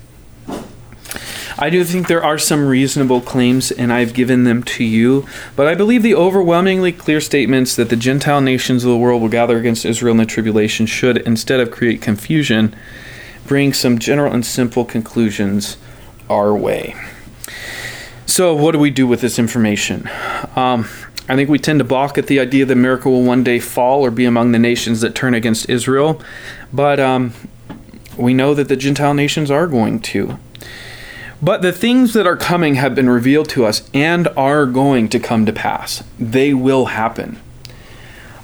I 1.56 1.70
do 1.70 1.84
think 1.84 2.08
there 2.08 2.24
are 2.24 2.38
some 2.38 2.66
reasonable 2.66 3.20
claims, 3.20 3.70
and 3.70 3.92
I've 3.92 4.12
given 4.12 4.42
them 4.42 4.64
to 4.64 4.82
you, 4.82 5.26
but 5.54 5.68
I 5.68 5.74
believe 5.76 6.02
the 6.02 6.14
overwhelmingly 6.14 6.90
clear 6.90 7.20
statements 7.20 7.76
that 7.76 7.90
the 7.90 7.96
Gentile 7.96 8.40
nations 8.40 8.82
of 8.82 8.90
the 8.90 8.96
world 8.96 9.22
will 9.22 9.28
gather 9.28 9.56
against 9.58 9.84
Israel 9.84 10.12
in 10.12 10.18
the 10.18 10.26
tribulation 10.26 10.86
should, 10.86 11.18
instead 11.18 11.60
of 11.60 11.70
create 11.70 12.02
confusion, 12.02 12.74
bring 13.46 13.72
some 13.72 13.98
general 13.98 14.32
and 14.32 14.44
simple 14.44 14.84
conclusions 14.84 15.76
our 16.30 16.54
way. 16.56 16.94
So, 18.26 18.54
what 18.54 18.72
do 18.72 18.78
we 18.78 18.90
do 18.90 19.06
with 19.06 19.20
this 19.20 19.38
information? 19.38 20.08
Um, 20.56 20.88
I 21.28 21.36
think 21.36 21.48
we 21.48 21.58
tend 21.58 21.78
to 21.78 21.84
balk 21.84 22.18
at 22.18 22.26
the 22.26 22.40
idea 22.40 22.66
that 22.66 22.72
America 22.72 23.08
will 23.08 23.22
one 23.22 23.44
day 23.44 23.58
fall 23.58 24.04
or 24.04 24.10
be 24.10 24.24
among 24.24 24.52
the 24.52 24.58
nations 24.58 25.00
that 25.00 25.14
turn 25.14 25.34
against 25.34 25.68
Israel, 25.70 26.20
but 26.72 27.00
um, 27.00 27.32
we 28.16 28.34
know 28.34 28.54
that 28.54 28.68
the 28.68 28.76
Gentile 28.76 29.14
nations 29.14 29.50
are 29.50 29.66
going 29.66 30.00
to. 30.00 30.38
But 31.40 31.62
the 31.62 31.72
things 31.72 32.12
that 32.14 32.26
are 32.26 32.36
coming 32.36 32.76
have 32.76 32.94
been 32.94 33.10
revealed 33.10 33.48
to 33.50 33.66
us 33.66 33.88
and 33.92 34.28
are 34.36 34.66
going 34.66 35.08
to 35.10 35.20
come 35.20 35.44
to 35.46 35.52
pass. 35.52 36.02
They 36.18 36.54
will 36.54 36.86
happen. 36.86 37.38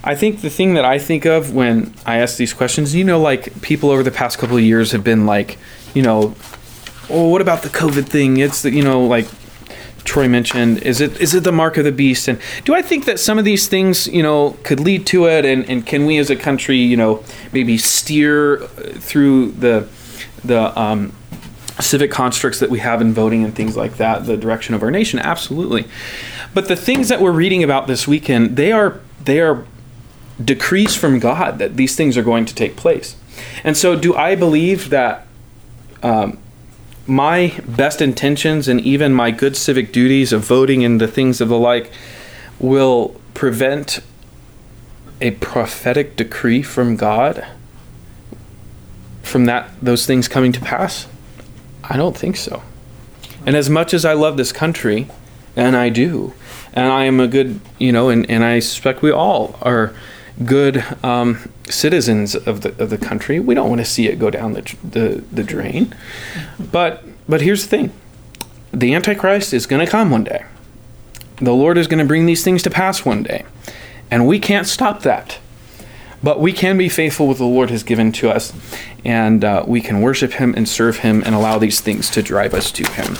I 0.03 0.15
think 0.15 0.41
the 0.41 0.51
thing 0.51 0.75
that 0.75 0.85
I 0.85 0.99
think 0.99 1.27
of 1.27 1.55
when 1.55 1.95
I 2.07 2.19
ask 2.19 2.37
these 2.37 2.55
questions, 2.55 2.95
you 2.95 3.05
know, 3.05 3.21
like 3.21 3.61
people 3.61 3.91
over 3.91 4.03
the 4.03 4.11
past 4.11 4.39
couple 4.39 4.57
of 4.57 4.63
years 4.63 4.93
have 4.93 5.05
been 5.05 5.27
like, 5.27 5.59
you 5.95 6.03
know, 6.03 6.35
oh, 7.11 7.29
what 7.29 7.43
about 7.43 7.63
the 7.63 7.69
COVID 7.69 8.07
thing? 8.07 8.39
It's 8.39 8.63
the, 8.63 8.71
you 8.71 8.83
know, 8.83 9.05
like 9.05 9.29
Troy 10.05 10.27
mentioned, 10.29 10.79
is 10.83 11.01
it 11.01 11.21
is 11.21 11.35
it 11.35 11.45
the 11.45 11.53
mark 11.53 11.77
of 11.77 11.85
the 11.85 11.93
beast? 11.93 12.29
And 12.29 12.41
do 12.65 12.75
I 12.75 12.81
think 12.81 13.05
that 13.05 13.21
some 13.21 13.39
of 13.39 13.45
these 13.45 13.69
things, 13.69 14.07
you 14.09 14.23
know, 14.23 14.57
could 14.63 14.81
lead 14.81 15.07
to 15.09 15.27
it? 15.27 15.45
And, 15.45 15.69
and 15.69 15.87
can 15.87 16.07
we 16.07 16.17
as 16.19 16.31
a 16.31 16.37
country, 16.37 16.79
you 16.79 16.97
know, 16.97 17.23
maybe 17.53 17.77
steer 17.77 18.59
through 18.59 19.53
the 19.53 19.87
the 20.43 20.79
um, 20.81 21.13
civic 21.79 22.11
constructs 22.11 22.61
that 22.61 22.71
we 22.71 22.79
have 22.79 23.03
in 23.03 23.13
voting 23.13 23.45
and 23.45 23.55
things 23.55 23.77
like 23.77 23.99
that, 23.99 24.25
the 24.25 24.37
direction 24.37 24.75
of 24.75 24.83
our 24.83 24.91
nation? 24.91 25.19
Absolutely. 25.19 25.87
But 26.55 26.69
the 26.69 26.77
things 26.77 27.09
that 27.09 27.21
we're 27.21 27.33
reading 27.33 27.63
about 27.63 27.87
this 27.87 28.09
weekend, 28.09 28.57
they 28.57 28.73
are 28.73 29.01
they 29.23 29.41
are 29.41 29.65
decrees 30.45 30.95
from 30.95 31.19
God 31.19 31.59
that 31.59 31.77
these 31.77 31.97
things 31.97 32.17
are 32.17 32.23
going 32.23 32.47
to 32.47 32.55
take 32.55 32.77
place. 32.77 33.17
And 33.65 33.77
so, 33.77 33.97
do 33.97 34.15
I 34.15 34.35
believe 34.35 34.91
that 34.91 35.27
um, 36.03 36.39
my 37.07 37.61
best 37.67 38.01
intentions 38.01 38.69
and 38.69 38.81
even 38.81 39.13
my 39.13 39.31
good 39.31 39.57
civic 39.57 39.93
duties 39.93 40.33
of 40.33 40.43
voting 40.43 40.85
and 40.85 41.01
the 41.01 41.09
things 41.09 41.41
of 41.41 41.49
the 41.49 41.59
like 41.59 41.91
will 42.59 43.21
prevent 43.35 44.01
a 45.21 45.33
prophetic 45.33 46.17
decree 46.17 46.63
from 46.63 46.97
God 46.97 47.47
from 49.23 49.45
that 49.45 49.71
those 49.81 50.07
things 50.07 50.29
coming 50.29 50.53
to 50.53 50.61
pass? 50.61 51.07
I 51.85 51.97
don't 51.97 52.17
think 52.17 52.37
so. 52.37 52.63
And 53.47 53.57
as 53.57 53.71
much 53.71 53.95
as 53.95 54.05
I 54.05 54.13
love 54.13 54.37
this 54.37 54.53
country, 54.53 55.09
and 55.57 55.77
I 55.77 55.89
do, 55.89 56.35
and 56.73 56.87
I 56.87 57.05
am 57.05 57.21
a 57.21 57.27
good, 57.27 57.61
you 57.79 57.93
know, 57.93 58.09
and, 58.09 58.29
and 58.31 58.45
I 58.45 58.61
suspect 58.61 59.03
we 59.03 59.11
all 59.11 59.59
are 59.63 59.95
good 60.45 60.85
um, 61.05 61.51
citizens 61.65 62.35
of 62.35 62.63
the 62.63 62.71
of 62.83 62.91
the 62.91 62.99
country. 62.99 63.41
We 63.41 63.55
don't 63.55 63.69
want 63.69 63.81
to 63.81 63.85
see 63.85 64.09
it 64.09 64.19
go 64.19 64.31
down 64.31 64.53
the 64.53 64.77
the, 64.83 65.25
the 65.33 65.45
drain. 65.45 65.95
But 66.59 67.05
but 67.29 67.41
here's 67.41 67.63
the 67.63 67.69
thing: 67.69 67.93
the 68.73 68.95
Antichrist 68.95 69.53
is 69.53 69.67
going 69.67 69.85
to 69.85 69.91
come 69.91 70.11
one 70.11 70.25
day. 70.25 70.45
The 71.37 71.53
Lord 71.53 71.79
is 71.79 71.87
going 71.87 72.01
to 72.01 72.05
bring 72.05 72.27
these 72.27 72.45
things 72.45 72.63
to 72.65 72.71
pass 72.71 73.05
one 73.05 73.23
day, 73.23 73.45
and 74.11 74.27
we 74.27 74.39
can't 74.39 74.67
stop 74.67 75.03
that. 75.03 75.39
But 76.23 76.39
we 76.39 76.53
can 76.53 76.77
be 76.77 76.91
faithful 76.91 77.27
with 77.27 77.39
the 77.39 77.47
Lord 77.47 77.71
has 77.71 77.83
given 77.83 78.13
to 78.13 78.31
us, 78.31 78.53
and 79.07 79.43
uh, 79.43 79.65
we 79.67 79.81
can 79.81 80.03
worship 80.03 80.33
Him 80.33 80.55
and 80.55 80.69
serve 80.69 80.99
Him 80.99 81.23
and 81.25 81.35
allow 81.35 81.59
these 81.59 81.81
things 81.81 82.11
to 82.11 82.23
drive 82.23 82.53
us 82.53 82.71
to 82.73 82.87
Him. 82.91 83.17